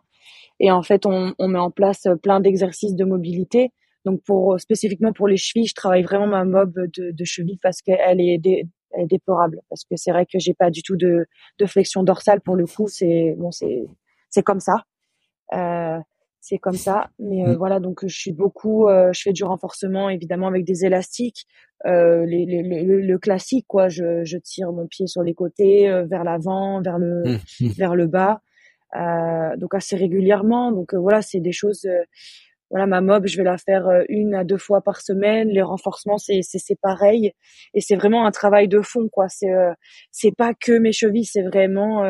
[0.60, 3.70] Et en fait, on, on met en place plein d'exercices de mobilité.
[4.04, 7.82] Donc pour spécifiquement pour les chevilles, je travaille vraiment ma mob de, de cheville parce
[7.82, 8.64] qu'elle est, dé,
[8.96, 9.60] est déplorable.
[9.68, 11.26] Parce que c'est vrai que j'ai pas du tout de,
[11.58, 12.88] de flexion dorsale pour le coup.
[12.88, 13.84] C'est bon, c'est
[14.30, 14.84] c'est comme ça.
[16.38, 17.10] Euh, c'est comme ça.
[17.18, 17.56] Mais euh, mmh.
[17.56, 21.46] voilà, donc je suis beaucoup, euh, je fais du renforcement évidemment avec des élastiques,
[21.86, 23.88] euh, les, les, le classique quoi.
[23.88, 27.38] Je, je tire mon pied sur les côtés, euh, vers l'avant, vers le mmh.
[27.60, 27.68] Mmh.
[27.76, 28.40] vers le bas,
[29.58, 30.72] donc assez régulièrement.
[30.72, 31.86] Donc voilà, c'est des choses.
[32.70, 35.48] voilà, ma mob, je vais la faire une à deux fois par semaine.
[35.48, 37.32] Les renforcements, c'est c'est c'est pareil,
[37.74, 39.28] et c'est vraiment un travail de fond quoi.
[39.28, 39.52] C'est
[40.10, 42.02] c'est pas que mes chevilles, c'est vraiment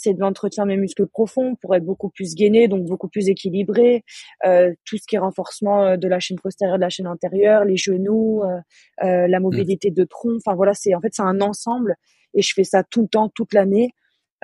[0.00, 3.28] c'est de l'entretien de mes muscles profonds pour être beaucoup plus gainé, donc beaucoup plus
[3.28, 4.02] équilibré.
[4.46, 7.64] Euh, tout ce qui est renforcement euh, de la chaîne postérieure, de la chaîne antérieure,
[7.64, 8.58] les genoux, euh,
[9.04, 9.42] euh la mmh.
[9.42, 10.36] mobilité de tronc.
[10.36, 11.96] Enfin voilà, c'est en fait c'est un ensemble
[12.34, 13.90] et je fais ça tout le temps, toute l'année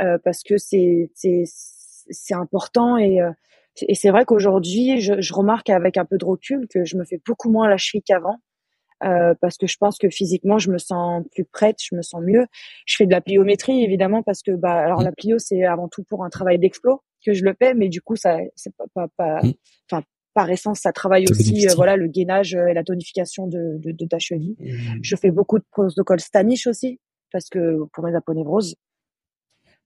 [0.01, 1.45] euh, parce que c'est c'est
[2.11, 3.21] c'est important et
[3.83, 7.05] et c'est vrai qu'aujourd'hui, je, je, remarque avec un peu de recul que je me
[7.05, 8.39] fais beaucoup moins la cheville qu'avant.
[9.05, 12.23] Euh, parce que je pense que physiquement je me sens plus prête, je me sens
[12.23, 12.47] mieux.
[12.87, 16.03] Je fais de la pliométrie évidemment parce que bah alors la plio c'est avant tout
[16.05, 19.09] pour un travail d'explo que je le fais, mais du coup ça c'est pas pas,
[19.19, 19.53] pas mmh.
[19.91, 23.93] enfin par essence ça travaille aussi euh, voilà le gainage et la tonification de, de,
[23.93, 24.57] de ta cheville.
[24.61, 25.01] Mmh.
[25.03, 26.99] Je fais beaucoup de protocole Stanish aussi
[27.33, 28.77] parce que pour mes aponévroses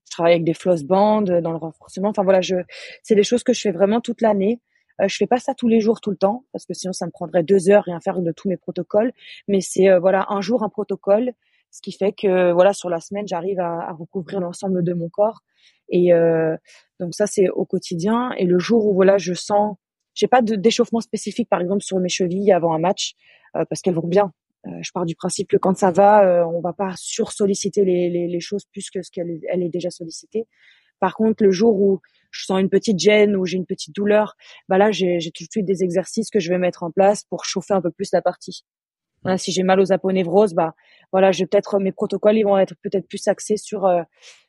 [0.05, 2.09] je travaille avec des floss bands dans le renforcement.
[2.09, 2.55] Enfin voilà, je
[3.03, 4.59] c'est des choses que je fais vraiment toute l'année.
[5.01, 7.05] Euh, je fais pas ça tous les jours, tout le temps, parce que sinon ça
[7.05, 9.11] me prendrait deux heures rien faire de tous mes protocoles.
[9.47, 11.31] Mais c'est euh, voilà un jour un protocole.
[11.71, 15.09] Ce qui fait que voilà sur la semaine j'arrive à, à recouvrir l'ensemble de mon
[15.09, 15.41] corps.
[15.89, 16.55] Et euh,
[16.99, 18.31] donc ça c'est au quotidien.
[18.37, 19.77] Et le jour où voilà je sens
[20.13, 23.13] j'ai pas d'échauffement spécifique par exemple sur mes chevilles avant un match
[23.53, 24.33] parce qu'elles vont bien.
[24.81, 28.27] Je pars du principe que quand ça va on va pas sur solliciter les, les,
[28.27, 30.47] les choses plus que ce qu'elle elle est déjà sollicitée
[31.01, 31.99] par contre le jour où
[32.31, 34.35] je sens une petite gêne ou j'ai une petite douleur
[34.69, 37.43] bah là j'ai tout de suite des exercices que je vais mettre en place pour
[37.43, 38.63] chauffer un peu plus la partie
[39.23, 40.73] voilà, si j'ai mal aux aponevroses, bah
[41.11, 44.01] voilà, je vais peut-être mes protocoles ils vont être peut-être plus axés sur euh,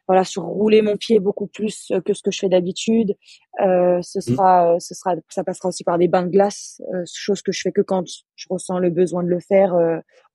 [0.09, 3.15] voilà sur rouler mon pied beaucoup plus euh, que ce que je fais d'habitude.
[3.61, 4.23] Euh, ce mmh.
[4.23, 6.81] sera ce sera ça passera aussi par des bains de glace,
[7.13, 9.75] chose que je fais que quand je ressens le besoin de le faire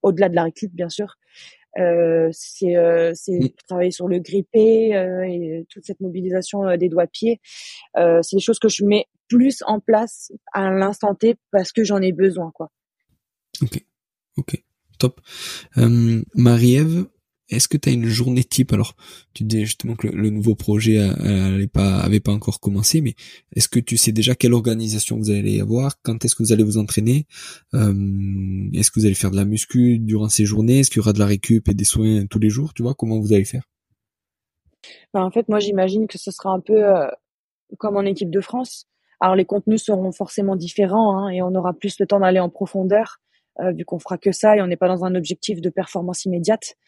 [0.03, 1.15] au-delà de la récup bien sûr.
[1.76, 2.76] C'est
[3.13, 3.49] c'est mmh.
[3.68, 7.41] travailler sur le grippé et toute cette mobilisation des doigts de pied.
[7.95, 12.01] c'est des choses que je mets plus en place à l'instant T parce que j'en
[12.01, 12.72] ai besoin quoi.
[13.61, 13.84] Ok.
[14.38, 14.63] Ok,
[14.99, 15.20] top.
[15.78, 17.07] Euh, Marie-Ève,
[17.49, 18.73] est-ce que tu as une journée type?
[18.73, 18.95] Alors,
[19.33, 23.15] tu disais justement que le, nouveau projet n'avait pas, avait pas encore commencé, mais
[23.55, 26.01] est-ce que tu sais déjà quelle organisation vous allez avoir?
[26.01, 27.25] Quand est-ce que vous allez vous entraîner?
[27.73, 27.93] Euh,
[28.73, 30.79] Est-ce que vous allez faire de la muscu durant ces journées?
[30.79, 32.73] Est-ce qu'il y aura de la récup et des soins tous les jours?
[32.73, 33.63] Tu vois comment vous allez faire?
[35.13, 37.07] Ben, En fait, moi, j'imagine que ce sera un peu euh,
[37.77, 38.87] comme en équipe de France.
[39.19, 42.49] Alors, les contenus seront forcément différents hein, et on aura plus le temps d'aller en
[42.49, 43.19] profondeur
[43.59, 46.25] euh, vu qu'on fera que ça et on n'est pas dans un objectif de performance
[46.25, 46.86] immédiate, euh,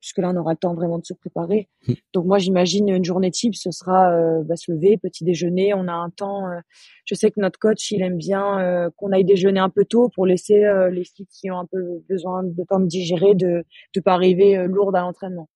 [0.00, 1.68] puisque là on aura le temps vraiment de se préparer.
[1.86, 1.94] Hmm.
[2.12, 5.88] Donc moi j'imagine une journée type, ce sera euh, bah, se lever, petit déjeuner, on
[5.88, 6.46] a un temps.
[6.46, 6.60] Euh,
[7.04, 10.26] je sais que notre coach il aime bien qu'on aille déjeuner un peu tôt pour
[10.26, 14.14] laisser les filles qui ont un peu besoin de temps de digérer, de ne pas
[14.14, 15.48] arriver lourdes à l'entraînement.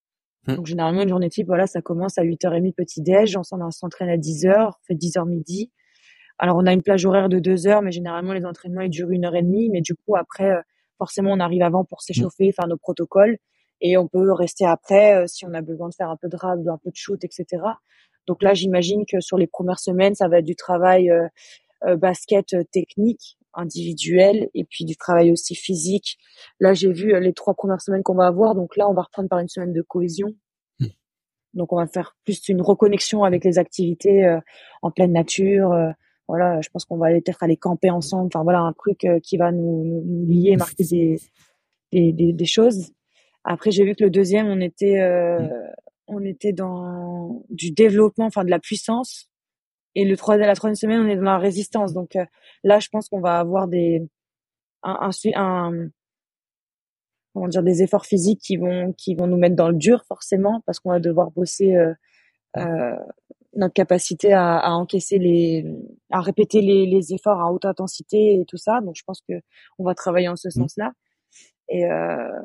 [0.46, 0.56] Hmm.
[0.56, 4.16] Donc généralement une journée type, voilà, ça commence à 8h30 petit déj, on s'entraîne à
[4.16, 5.70] 10h, on fait 10h midi.
[6.42, 9.10] Alors on a une plage horaire de deux heures, mais généralement les entraînements ils durent
[9.10, 9.68] une heure et demie.
[9.70, 10.60] Mais du coup après, euh,
[10.96, 13.36] forcément on arrive avant pour s'échauffer, faire nos protocoles,
[13.80, 16.36] et on peut rester après euh, si on a besoin de faire un peu de
[16.36, 17.62] rab, un peu de shoot, etc.
[18.26, 22.54] Donc là j'imagine que sur les premières semaines ça va être du travail euh, basket
[22.70, 26.18] technique individuel et puis du travail aussi physique.
[26.60, 29.28] Là j'ai vu les trois premières semaines qu'on va avoir, donc là on va reprendre
[29.28, 30.28] par une semaine de cohésion.
[30.78, 30.86] Mmh.
[31.54, 34.38] Donc on va faire plus une reconnexion avec les activités
[34.82, 35.74] en pleine nature,
[36.30, 38.28] voilà, je pense qu'on va peut-être aller camper ensemble.
[38.32, 41.20] Enfin voilà, un truc euh, qui va nous, nous lier, marquer des,
[41.90, 42.92] des, des, des, choses.
[43.44, 45.48] Après, j'ai vu que le deuxième, on était euh,
[46.06, 49.28] on était dans du développement, enfin de la puissance.
[49.94, 51.92] Et le troisième, la troisième semaine, on est dans la résistance.
[51.92, 52.24] Donc euh,
[52.64, 54.02] là, je pense qu'on va avoir des
[54.82, 55.90] un, un, un
[57.32, 60.62] comment dire des efforts physiques qui vont qui vont nous mettre dans le dur forcément
[60.66, 61.94] parce qu'on va devoir bosser euh,
[62.56, 62.96] euh,
[63.56, 65.64] notre capacité à, à, encaisser les,
[66.10, 68.80] à répéter les, les, efforts à haute intensité et tout ça.
[68.80, 69.34] Donc je pense que
[69.78, 70.52] on va travailler en ce mmh.
[70.52, 70.92] sens-là.
[71.68, 72.42] Et euh,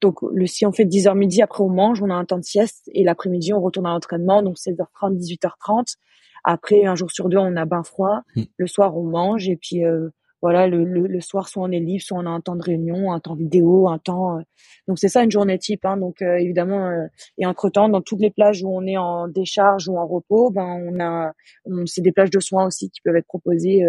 [0.00, 2.44] donc le si on fait 10h midi, après on mange, on a un temps de
[2.44, 5.96] sieste et l'après-midi on retourne à l'entraînement, donc 16h30, 18h30.
[6.44, 8.22] Après un jour sur deux on a bain froid.
[8.36, 8.42] Mmh.
[8.56, 10.10] Le soir on mange et puis euh,
[10.44, 13.12] voilà, le, le, soir, soit on est libre, soit on a un temps de réunion,
[13.12, 14.36] un temps vidéo, un temps.
[14.36, 14.42] Euh,
[14.86, 15.86] donc c'est ça une journée type.
[15.86, 15.96] Hein.
[15.96, 17.06] Donc euh, évidemment, euh,
[17.38, 20.50] et entre temps, dans toutes les plages où on est en décharge ou en repos,
[20.50, 21.32] ben on a,
[21.64, 23.86] on, c'est des plages de soins aussi qui peuvent être proposées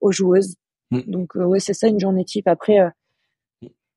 [0.00, 0.56] aux joueuses.
[0.90, 1.02] Mm.
[1.06, 2.48] Donc ouais, c'est ça une journée type.
[2.48, 2.80] Après,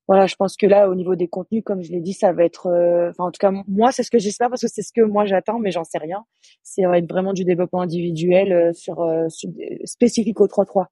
[0.08, 2.44] voilà, je pense que là, au niveau des contenus, comme je l'ai dit, ça va
[2.44, 2.68] être,
[3.10, 5.26] enfin en tout cas moi, c'est ce que j'espère parce que c'est ce que moi
[5.26, 6.24] j'attends, mais j'en sais rien.
[6.64, 9.50] C'est va être vraiment du développement individuel sur, sur
[9.86, 10.86] spécifique au 3-3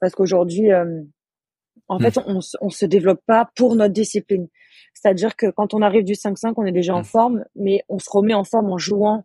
[0.00, 1.02] parce qu'aujourd'hui, euh,
[1.88, 2.24] en fait, hmm.
[2.26, 4.48] on, on se développe pas pour notre discipline.
[4.94, 7.04] C'est-à-dire que quand on arrive du 5-5, on est déjà en hmm.
[7.04, 9.24] forme, mais on se remet en forme en jouant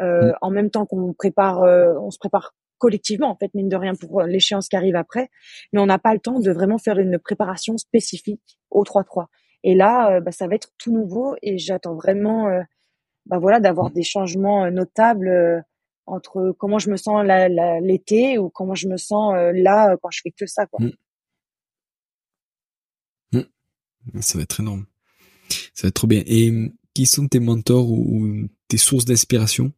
[0.00, 0.34] euh, hmm.
[0.40, 3.94] en même temps qu'on prépare, euh, on se prépare collectivement en fait mine de rien
[3.94, 5.30] pour l'échéance qui arrive après,
[5.72, 9.26] mais on n'a pas le temps de vraiment faire une préparation spécifique au 3-3.
[9.62, 12.48] Et là, bah, ça va être tout nouveau et j'attends vraiment,
[13.26, 15.64] bah voilà, d'avoir des changements notables
[16.06, 17.24] entre comment je me sens
[17.82, 20.80] l'été ou comment je me sens euh, là euh, quand je fais que ça quoi.
[20.80, 20.90] Mmh.
[24.12, 24.20] Mmh.
[24.20, 24.86] Ça va être énorme.
[25.72, 26.22] Ça va être trop bien.
[26.26, 29.72] Et mmh, qui sont tes mentors ou, tes sources d'inspiration?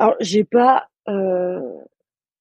[0.00, 1.60] Alors j'ai pas euh,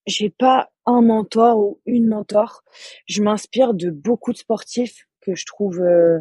[0.07, 2.63] j'ai pas un mentor ou une mentor.
[3.05, 6.19] Je m'inspire de beaucoup de sportifs que je trouve euh,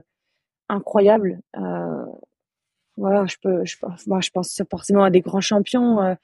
[0.69, 1.41] incroyables.
[1.57, 2.05] Euh,
[2.97, 3.77] voilà, je peux, je,
[4.09, 6.03] moi, je pense forcément à des grands champions.
[6.03, 6.15] Euh,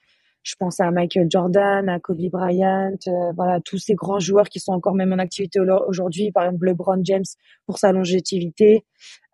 [0.43, 4.59] je pense à Michael Jordan, à Kobe Bryant, euh, voilà, tous ces grands joueurs qui
[4.59, 6.33] sont encore même en activité aujourd'hui.
[6.33, 7.23] Par exemple, LeBron James
[7.65, 8.85] pour sa longévité.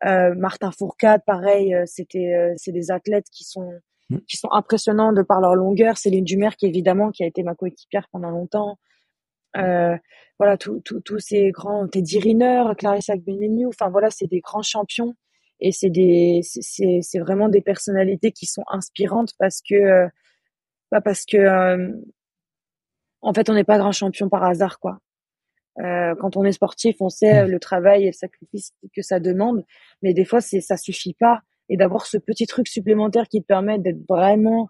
[0.05, 3.71] Euh, Martin Fourcade, pareil, c'était, c'est des athlètes qui sont.
[4.27, 5.97] Qui sont impressionnants de par leur longueur.
[5.97, 8.77] Céline Dumer, qui évidemment, qui a été ma coéquipière pendant longtemps.
[9.57, 9.97] Euh,
[10.39, 15.13] voilà, tous ces grands, Teddy Riner, Clarissa Agbenienou, enfin voilà, c'est des grands champions
[15.59, 20.07] et c'est des, c'est vraiment des personnalités qui sont inspirantes parce que,
[20.91, 21.91] bah parce que, euh,
[23.21, 24.99] en fait, on n'est pas grand champion par hasard, quoi.
[25.79, 29.63] Euh, quand on est sportif, on sait le travail et le sacrifice que ça demande,
[30.01, 31.41] mais des fois, c'est ça suffit pas.
[31.71, 34.69] Et d'avoir ce petit truc supplémentaire qui te permet d'être vraiment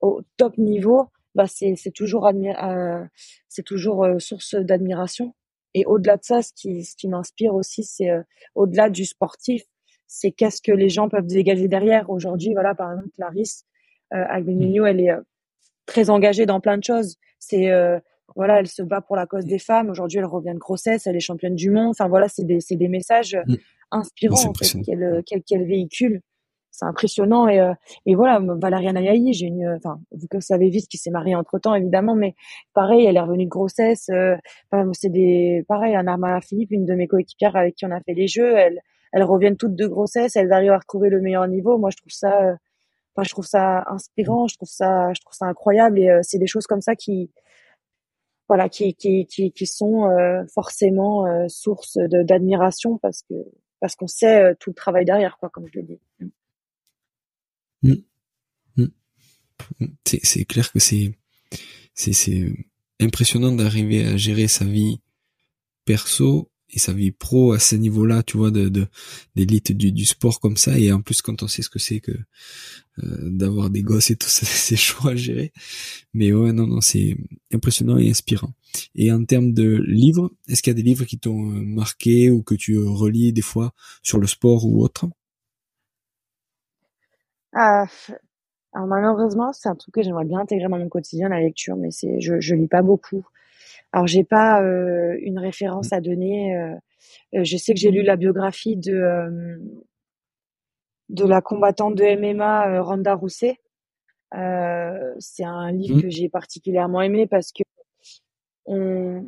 [0.00, 3.04] au top niveau, bah c'est c'est toujours euh,
[3.48, 5.34] c'est toujours euh, source d'admiration.
[5.74, 8.22] Et au-delà de ça, ce qui ce qui m'inspire aussi, c'est euh,
[8.54, 9.64] au-delà du sportif,
[10.06, 12.08] c'est qu'est-ce que les gens peuvent dégager derrière.
[12.08, 13.64] Aujourd'hui, voilà, par exemple, Clarisse
[14.14, 15.10] euh, elle est
[15.86, 17.16] très engagée dans plein de choses.
[17.40, 17.68] C'est
[18.36, 19.90] voilà, elle se bat pour la cause des femmes.
[19.90, 21.90] Aujourd'hui, elle revient de grossesse, elle est championne du monde.
[21.90, 23.54] Enfin voilà, c'est des, des messages mmh.
[23.90, 26.20] inspirants en fait, qu'elle, qu'elle, véhicule.
[26.78, 27.74] C'est impressionnant et, euh,
[28.14, 32.14] voilà, Valérie Nayaï, j'ai une, enfin, vous savez vite qui s'est mariée entre temps évidemment,
[32.14, 32.34] mais
[32.74, 34.08] pareil, elle est revenue de grossesse.
[34.10, 34.36] Euh,
[34.92, 38.28] c'est des, pareil, Anna Philippe, une de mes coéquipières avec qui on a fait les
[38.28, 38.80] jeux, elles,
[39.12, 41.78] elles reviennent toutes de grossesse, elles arrivent à retrouver le meilleur niveau.
[41.78, 42.54] Moi, je trouve ça, euh,
[43.22, 46.66] je trouve ça inspirant, je trouve ça, je trouve ça incroyable et c'est des choses
[46.68, 47.32] comme ça qui,
[48.48, 53.34] voilà, qui, qui, sont euh, forcément euh, source d'admiration parce que
[53.80, 56.00] parce qu'on sait euh, tout le travail derrière, quoi, comme je le dis.
[57.82, 57.94] Mm.
[58.76, 58.86] Mm.
[59.80, 59.86] Mm.
[60.04, 61.12] C'est clair que c'est
[61.94, 62.52] c'est
[63.00, 65.00] impressionnant d'arriver à gérer sa vie
[65.84, 68.86] perso et sa vie pro à ce niveau-là, tu vois, de
[69.34, 70.78] d'élite du, du sport comme ça.
[70.78, 72.12] Et en plus, quand on sait ce que c'est que
[73.02, 75.52] euh, d'avoir des gosses et tout c'est chaud à gérer.
[76.14, 77.16] Mais ouais, non, non, c'est
[77.52, 78.54] impressionnant et inspirant.
[78.94, 82.30] Et en termes de livres, est-ce qu'il y a des livres qui t'ont euh, marqué
[82.30, 83.72] ou que tu relis des fois
[84.02, 85.06] sur le sport ou autre?
[87.58, 87.86] Ah,
[88.72, 91.90] alors malheureusement, c'est un truc que j'aimerais bien intégrer dans mon quotidien, la lecture, mais
[91.90, 93.26] c'est je, je lis pas beaucoup.
[93.92, 96.56] Alors j'ai pas euh, une référence à donner.
[96.56, 96.74] Euh,
[97.34, 99.58] euh, je sais que j'ai lu la biographie de
[101.08, 103.58] de la combattante de MMA Randa Rousset.
[104.32, 106.02] c'est un livre mmh.
[106.02, 107.62] que j'ai particulièrement aimé parce que
[108.66, 109.26] on,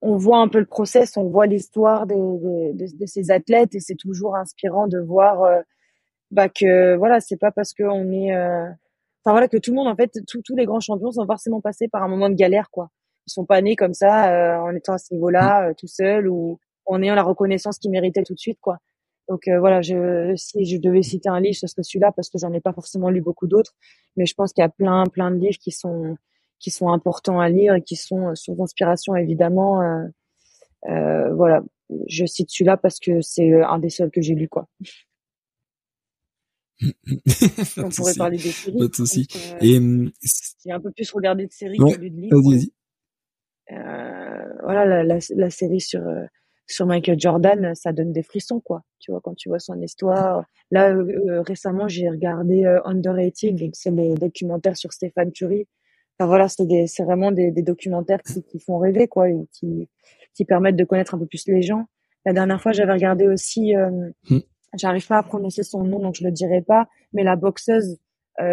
[0.00, 3.96] on voit un peu le process, on voit l'histoire de, de, ces athlètes et c'est
[3.96, 5.62] toujours inspirant de voir
[6.30, 9.96] bah que voilà, c'est pas parce qu'on est enfin voilà que tout le monde en
[9.96, 12.90] fait tous les grands champions sont forcément passés par un moment de galère quoi
[13.28, 15.70] ils sont pas nés comme ça euh, en étant à ce niveau-là mm.
[15.70, 18.78] euh, tout seul ou en ayant la reconnaissance qu'ils méritaient tout de suite quoi.
[19.28, 22.38] Donc euh, voilà, je, si je devais citer un livre, ce serait celui-là parce que
[22.38, 23.74] j'en ai pas forcément lu beaucoup d'autres,
[24.16, 26.16] mais je pense qu'il y a plein plein de livres qui sont
[26.58, 29.82] qui sont importants à lire et qui sont sous d'inspiration évidemment.
[30.88, 31.62] Euh, voilà,
[32.06, 34.66] je cite celui-là parce que c'est un des seuls que j'ai lu quoi.
[37.78, 38.78] On pourrait parler des séries.
[38.78, 40.10] Pas de et
[40.64, 42.68] j'ai un peu plus regardé de séries que de livres.
[43.70, 46.24] Euh, voilà, la, la, la, série sur euh,
[46.66, 48.82] sur Michael Jordan, ça donne des frissons, quoi.
[48.98, 50.44] Tu vois, quand tu vois son histoire.
[50.70, 55.66] Là, euh, récemment, j'ai regardé Underrated, c'est les documentaires sur Stéphane Curie.
[56.18, 59.46] Enfin, voilà, c'est des, c'est vraiment des, des documentaires qui, qui, font rêver, quoi, et
[59.52, 59.88] qui,
[60.34, 61.86] qui permettent de connaître un peu plus les gens.
[62.24, 64.40] La dernière fois, j'avais regardé aussi, mmh.
[64.78, 67.98] J'arrive pas à prononcer son nom, donc je le dirai pas, mais la boxeuse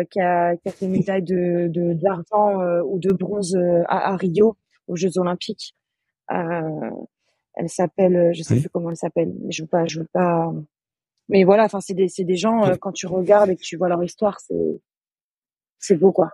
[0.09, 3.55] qui, a, qui a fait médaille de, d'argent ou de bronze
[3.87, 4.57] à, à Rio
[4.87, 5.75] aux Jeux Olympiques.
[6.31, 6.89] Euh,
[7.55, 10.51] elle s'appelle, je sais plus comment elle s'appelle, mais je veux pas, je veux pas.
[11.29, 13.77] Mais voilà, enfin c'est des, c'est des gens euh, quand tu regardes et que tu
[13.77, 14.81] vois leur histoire, c'est,
[15.79, 16.31] c'est beau quoi.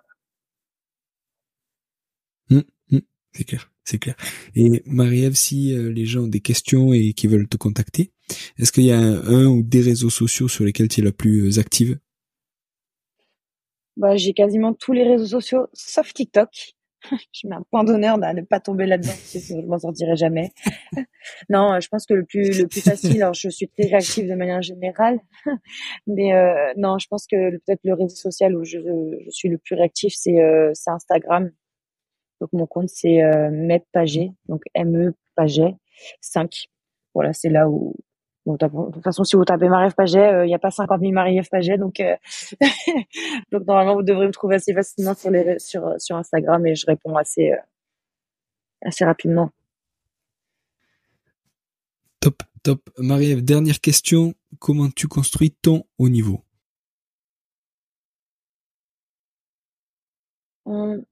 [2.49, 2.61] Mmh,
[2.91, 2.99] mmh,
[3.33, 4.15] c'est clair, c'est clair.
[4.55, 8.11] Et Marie-Ève, si euh, les gens ont des questions et qui veulent te contacter,
[8.57, 11.59] est-ce qu'il y a un, ou des réseaux sociaux sur lesquels tu es la plus
[11.59, 11.97] active?
[13.97, 16.49] Bah, j'ai quasiment tous les réseaux sociaux sauf TikTok.
[17.34, 20.51] je mets un point d'honneur à ne pas tomber là-dedans, je m'en sortirai jamais.
[21.49, 24.36] non, je pense que le plus le plus facile, alors je suis très réactive de
[24.36, 25.19] manière générale,
[26.07, 28.77] mais euh, non, je pense que peut-être le réseau social où je,
[29.29, 31.51] suis le plus réactif, c'est euh, c'est Instagram.
[32.39, 33.49] Donc mon compte c'est euh,
[34.47, 35.75] donc M E Paget
[36.21, 36.67] 5.
[37.13, 37.95] Voilà, c'est là où
[38.45, 41.11] Bon, de toute façon, si vous tapez Marie-Ève Paget, il n'y a pas 50 000
[41.11, 42.15] Marie-Ève Paget, donc euh,
[43.51, 46.85] donc normalement vous devrez me trouver assez facilement sur les sur sur Instagram et je
[46.87, 47.57] réponds assez euh,
[48.83, 49.51] assez rapidement.
[52.19, 52.81] Top, top.
[52.97, 54.33] Marie-Ève, dernière question.
[54.59, 56.41] Comment tu construis ton haut niveau?
[60.65, 61.03] Hum.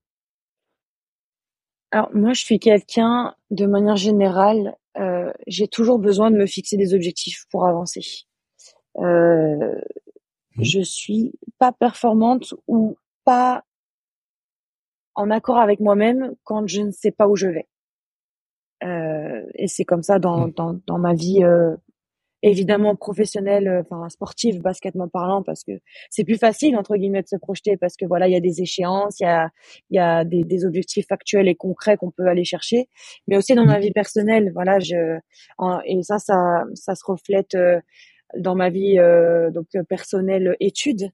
[1.91, 4.88] Alors moi, je suis quelqu'un de manière générale euh,
[5.47, 8.01] j'ai toujours besoin de me fixer des objectifs pour avancer.
[8.97, 9.75] Euh,
[10.55, 10.63] mmh.
[10.63, 13.63] Je suis pas performante ou pas
[15.15, 17.67] en accord avec moi-même quand je ne sais pas où je vais.
[18.83, 20.51] Euh, et c'est comme ça dans, mmh.
[20.51, 21.75] dans, dans ma vie euh,
[22.43, 25.73] évidemment professionnelle, euh, enfin sportive, basketement parlant, parce que
[26.09, 28.61] c'est plus facile entre guillemets de se projeter parce que voilà, il y a des
[28.61, 29.49] échéances, il y a
[29.89, 32.87] il y a des, des objectifs factuels et concrets qu'on peut aller chercher,
[33.27, 35.19] mais aussi dans ma vie personnelle, voilà, je
[35.85, 37.57] et ça ça ça se reflète
[38.37, 38.97] dans ma vie
[39.53, 41.11] donc personnelle études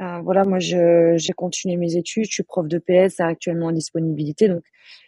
[0.00, 2.24] euh, voilà, moi, j'ai continué mes études.
[2.26, 4.48] Je suis prof de PS actuellement en disponibilité.
[4.48, 4.62] Donc,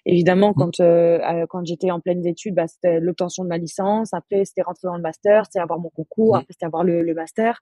[0.06, 0.54] évidemment, mmh.
[0.54, 4.14] quand euh, euh, quand j'étais en pleine études, bah, c'était l'obtention de ma licence.
[4.14, 6.36] Après, c'était rentrer dans le master, c'était avoir mon concours.
[6.36, 7.60] Après, c'était avoir le, le, master.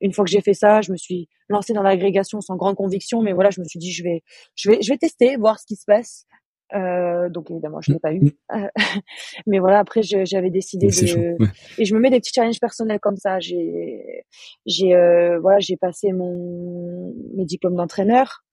[0.00, 3.22] Une fois que j'ai fait ça, je me suis lancée dans l'agrégation sans grande conviction.
[3.22, 4.22] Mais voilà, je me suis dit, je vais,
[4.54, 6.26] je vais, je vais tester, voir ce qui se passe.
[6.74, 8.20] Euh, donc évidemment, je l'ai pas eu.
[8.20, 8.30] Mm.
[8.52, 8.68] Euh,
[9.46, 11.36] mais voilà, après j'avais décidé de
[11.78, 13.38] et je me mets des petits challenges personnels comme ça.
[13.38, 14.24] J'ai
[14.66, 18.44] j'ai euh, voilà, j'ai passé mon mes diplômes d'entraîneur.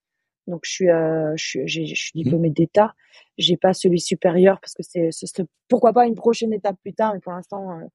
[0.46, 2.24] Donc je suis euh, je suis je suis mm.
[2.24, 2.94] diplômée d'État.
[3.38, 7.14] J'ai pas celui supérieur parce que c'est pourquoi pas une prochaine étape plus tard.
[7.14, 7.86] Mais pour l'instant, euh,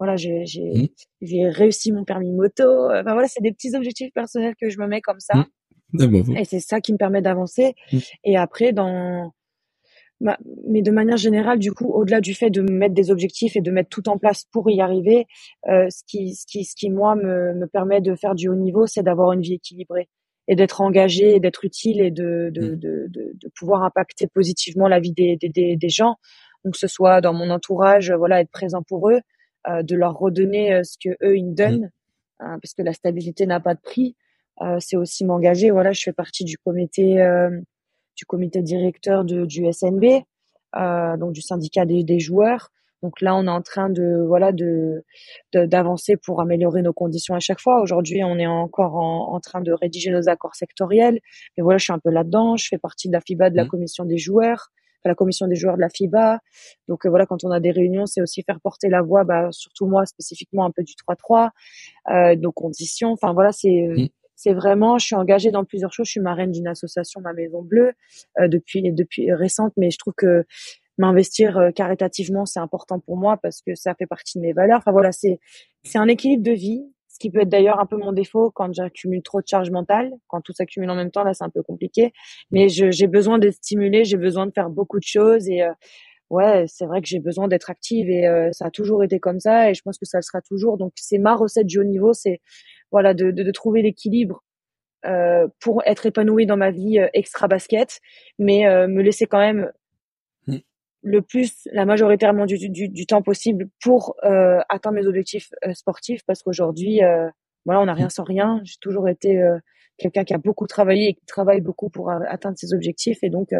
[0.00, 1.48] voilà, j'ai j'ai mm.
[1.48, 2.86] réussi mon permis moto.
[2.86, 5.46] Enfin voilà, c'est des petits objectifs personnels que je me mets comme ça.
[6.36, 7.74] Et c'est ça qui me permet d'avancer.
[8.24, 9.32] Et après dans
[10.20, 13.70] mais de manière générale, du coup, au-delà du fait de mettre des objectifs et de
[13.70, 15.26] mettre tout en place pour y arriver,
[15.68, 18.54] euh, ce qui, ce qui, ce qui moi me, me permet de faire du haut
[18.54, 20.08] niveau, c'est d'avoir une vie équilibrée
[20.46, 22.76] et d'être engagé et d'être utile et de, de, mmh.
[22.76, 26.16] de, de, pouvoir impacter positivement la vie des, des, des, gens.
[26.64, 29.20] Donc, que ce soit dans mon entourage, voilà, être présent pour eux,
[29.68, 31.90] euh, de leur redonner euh, ce que eux ils me donnent,
[32.40, 32.44] mmh.
[32.44, 34.16] hein, parce que la stabilité n'a pas de prix.
[34.62, 35.70] Euh, c'est aussi m'engager.
[35.70, 37.50] Voilà, je fais partie du comité euh,
[38.20, 40.04] du comité directeur de, du SNB,
[40.76, 42.70] euh, donc du syndicat des, des, joueurs.
[43.02, 45.02] Donc là, on est en train de voilà de
[45.54, 47.80] d'avancer pour améliorer nos conditions à chaque fois.
[47.80, 51.18] Aujourd'hui, on est encore en, en, train de rédiger nos accords sectoriels.
[51.56, 52.58] Et voilà, je suis un peu là-dedans.
[52.58, 53.68] Je fais partie de la FIBA, de la mmh.
[53.68, 54.68] commission des joueurs,
[55.06, 56.40] de la commission des joueurs de la FIBA.
[56.88, 59.48] Donc euh, voilà, quand on a des réunions, c'est aussi faire porter la voix, bah,
[59.50, 61.48] surtout moi spécifiquement un peu du 3-3,
[62.10, 63.12] euh, nos conditions.
[63.12, 64.08] Enfin voilà, c'est mmh
[64.42, 66.06] c'est vraiment, je suis engagée dans plusieurs choses.
[66.06, 67.92] Je suis marraine d'une association, ma Maison Bleue,
[68.40, 70.46] euh, depuis depuis récente, mais je trouve que
[70.96, 74.78] m'investir euh, caritativement c'est important pour moi parce que ça fait partie de mes valeurs.
[74.78, 75.40] Enfin voilà, c'est
[75.82, 78.72] c'est un équilibre de vie, ce qui peut être d'ailleurs un peu mon défaut quand
[78.72, 80.10] j'accumule trop de charge mentale.
[80.28, 82.14] Quand tout s'accumule en même temps, là c'est un peu compliqué.
[82.50, 85.72] Mais j'ai besoin d'être stimulée, j'ai besoin de faire beaucoup de choses et euh,
[86.30, 89.70] ouais, c'est vrai que j'ai besoin d'être active et ça a toujours été comme ça
[89.70, 90.78] et je pense que ça le sera toujours.
[90.78, 92.40] Donc c'est ma recette du haut niveau, c'est
[92.90, 94.42] voilà, de, de, de trouver l'équilibre
[95.06, 98.00] euh, pour être épanoui dans ma vie euh, extra basket,
[98.38, 99.72] mais euh, me laisser quand même
[100.46, 100.58] mm.
[101.02, 106.22] le plus, la majoritairement du, du, du temps possible pour euh, atteindre mes objectifs sportifs,
[106.26, 107.00] parce qu'aujourd'hui,
[107.64, 108.60] voilà, on n'a rien sans rien.
[108.64, 109.42] J'ai toujours été
[109.98, 113.50] quelqu'un qui a beaucoup travaillé et qui travaille beaucoup pour atteindre ses objectifs, et donc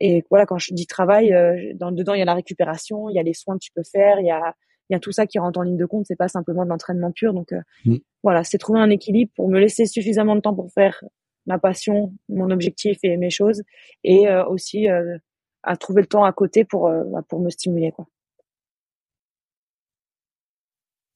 [0.00, 1.32] et voilà, quand je dis travail,
[1.76, 3.84] dans dedans il y a la récupération, il y a les soins que tu peux
[3.84, 4.54] faire, il y a
[4.90, 6.06] il y a tout ça qui rentre en ligne de compte.
[6.06, 7.32] C'est pas simplement de l'entraînement pur.
[7.32, 7.96] Donc euh, mm.
[8.22, 11.02] voilà, c'est trouver un équilibre pour me laisser suffisamment de temps pour faire
[11.46, 13.62] ma passion, mon objectif et mes choses,
[14.02, 15.18] et euh, aussi euh,
[15.62, 18.06] à trouver le temps à côté pour bah, pour me stimuler quoi.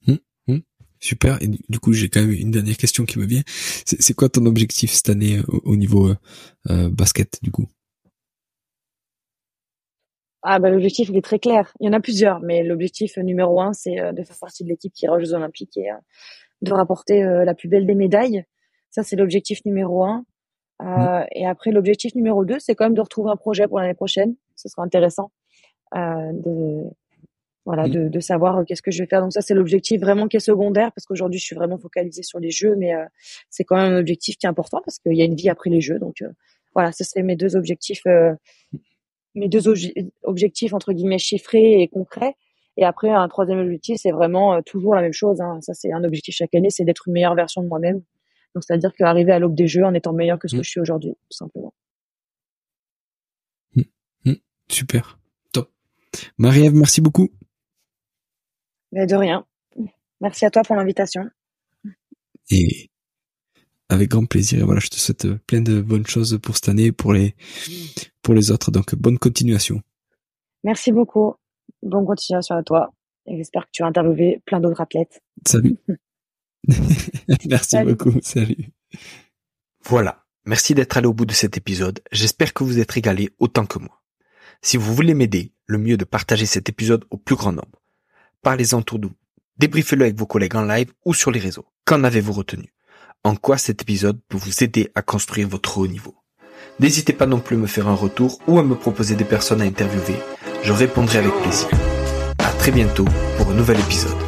[0.06, 0.16] Mm,
[0.48, 0.58] mm.
[1.00, 1.42] Super.
[1.42, 3.42] Et du coup, j'ai quand même une dernière question qui me vient.
[3.46, 6.12] C'est quoi ton objectif cette année au, niveau
[6.66, 7.68] basket, du coup?
[10.42, 11.72] Ah bah l'objectif il est très clair.
[11.80, 14.68] Il y en a plusieurs, mais l'objectif numéro un c'est euh, de faire partie de
[14.68, 15.96] l'équipe qui ira aux Jeux Olympiques et euh,
[16.62, 18.44] de rapporter euh, la plus belle des médailles.
[18.90, 20.24] Ça c'est l'objectif numéro un.
[20.80, 23.94] Euh, et après l'objectif numéro deux c'est quand même de retrouver un projet pour l'année
[23.94, 24.36] prochaine.
[24.54, 25.32] Ce sera intéressant
[25.92, 26.84] de
[27.64, 29.20] voilà de, de savoir qu'est-ce que je vais faire.
[29.20, 32.38] Donc ça c'est l'objectif vraiment qui est secondaire parce qu'aujourd'hui je suis vraiment focalisée sur
[32.38, 32.92] les Jeux, mais
[33.50, 35.68] c'est quand même un objectif qui est important parce qu'il y a une vie après
[35.68, 35.98] les Jeux.
[35.98, 36.22] Donc
[36.74, 38.02] voilà, ce seraient mes deux objectifs
[39.34, 39.68] mes deux
[40.22, 42.34] objectifs entre guillemets chiffrés et concrets.
[42.76, 45.40] Et après, un troisième objectif, c'est vraiment euh, toujours la même chose.
[45.40, 45.58] Hein.
[45.62, 48.02] Ça, c'est un objectif chaque année, c'est d'être une meilleure version de moi-même.
[48.54, 50.64] Donc, c'est-à-dire qu'arriver à l'aube des jeux en étant meilleur que ce que mmh.
[50.64, 51.74] je suis aujourd'hui, tout simplement.
[53.74, 53.82] Mmh.
[54.26, 54.34] Mmh.
[54.68, 55.18] Super,
[55.52, 55.70] top.
[56.38, 57.28] Marie-Ève, merci beaucoup.
[58.92, 59.44] Mais de rien.
[60.20, 61.28] Merci à toi pour l'invitation.
[62.50, 62.90] Et
[63.88, 64.60] avec grand plaisir.
[64.60, 67.34] Et voilà, je te souhaite euh, plein de bonnes choses pour cette année, pour les,
[68.22, 68.70] pour les autres.
[68.70, 69.82] Donc, bonne continuation.
[70.64, 71.34] Merci beaucoup.
[71.82, 72.92] Bonne continuation à toi.
[73.26, 75.22] Et j'espère que tu vas interviewer plein d'autres athlètes.
[75.46, 75.76] Salut.
[77.48, 78.12] Merci beaucoup.
[78.22, 78.70] Salut.
[79.84, 80.24] Voilà.
[80.44, 82.00] Merci d'être allé au bout de cet épisode.
[82.10, 84.02] J'espère que vous êtes régalé autant que moi.
[84.62, 87.82] Si vous voulez m'aider, le mieux est de partager cet épisode au plus grand nombre.
[88.42, 89.14] Parlez-en autour de vous.
[89.58, 91.66] Débriefez-le avec vos collègues en live ou sur les réseaux.
[91.84, 92.72] Qu'en avez-vous retenu?
[93.24, 96.14] En quoi cet épisode peut vous aider à construire votre haut niveau.
[96.80, 99.60] N'hésitez pas non plus à me faire un retour ou à me proposer des personnes
[99.60, 100.16] à interviewer
[100.62, 101.68] je répondrai avec plaisir.
[102.38, 103.06] À très bientôt
[103.36, 104.27] pour un nouvel épisode.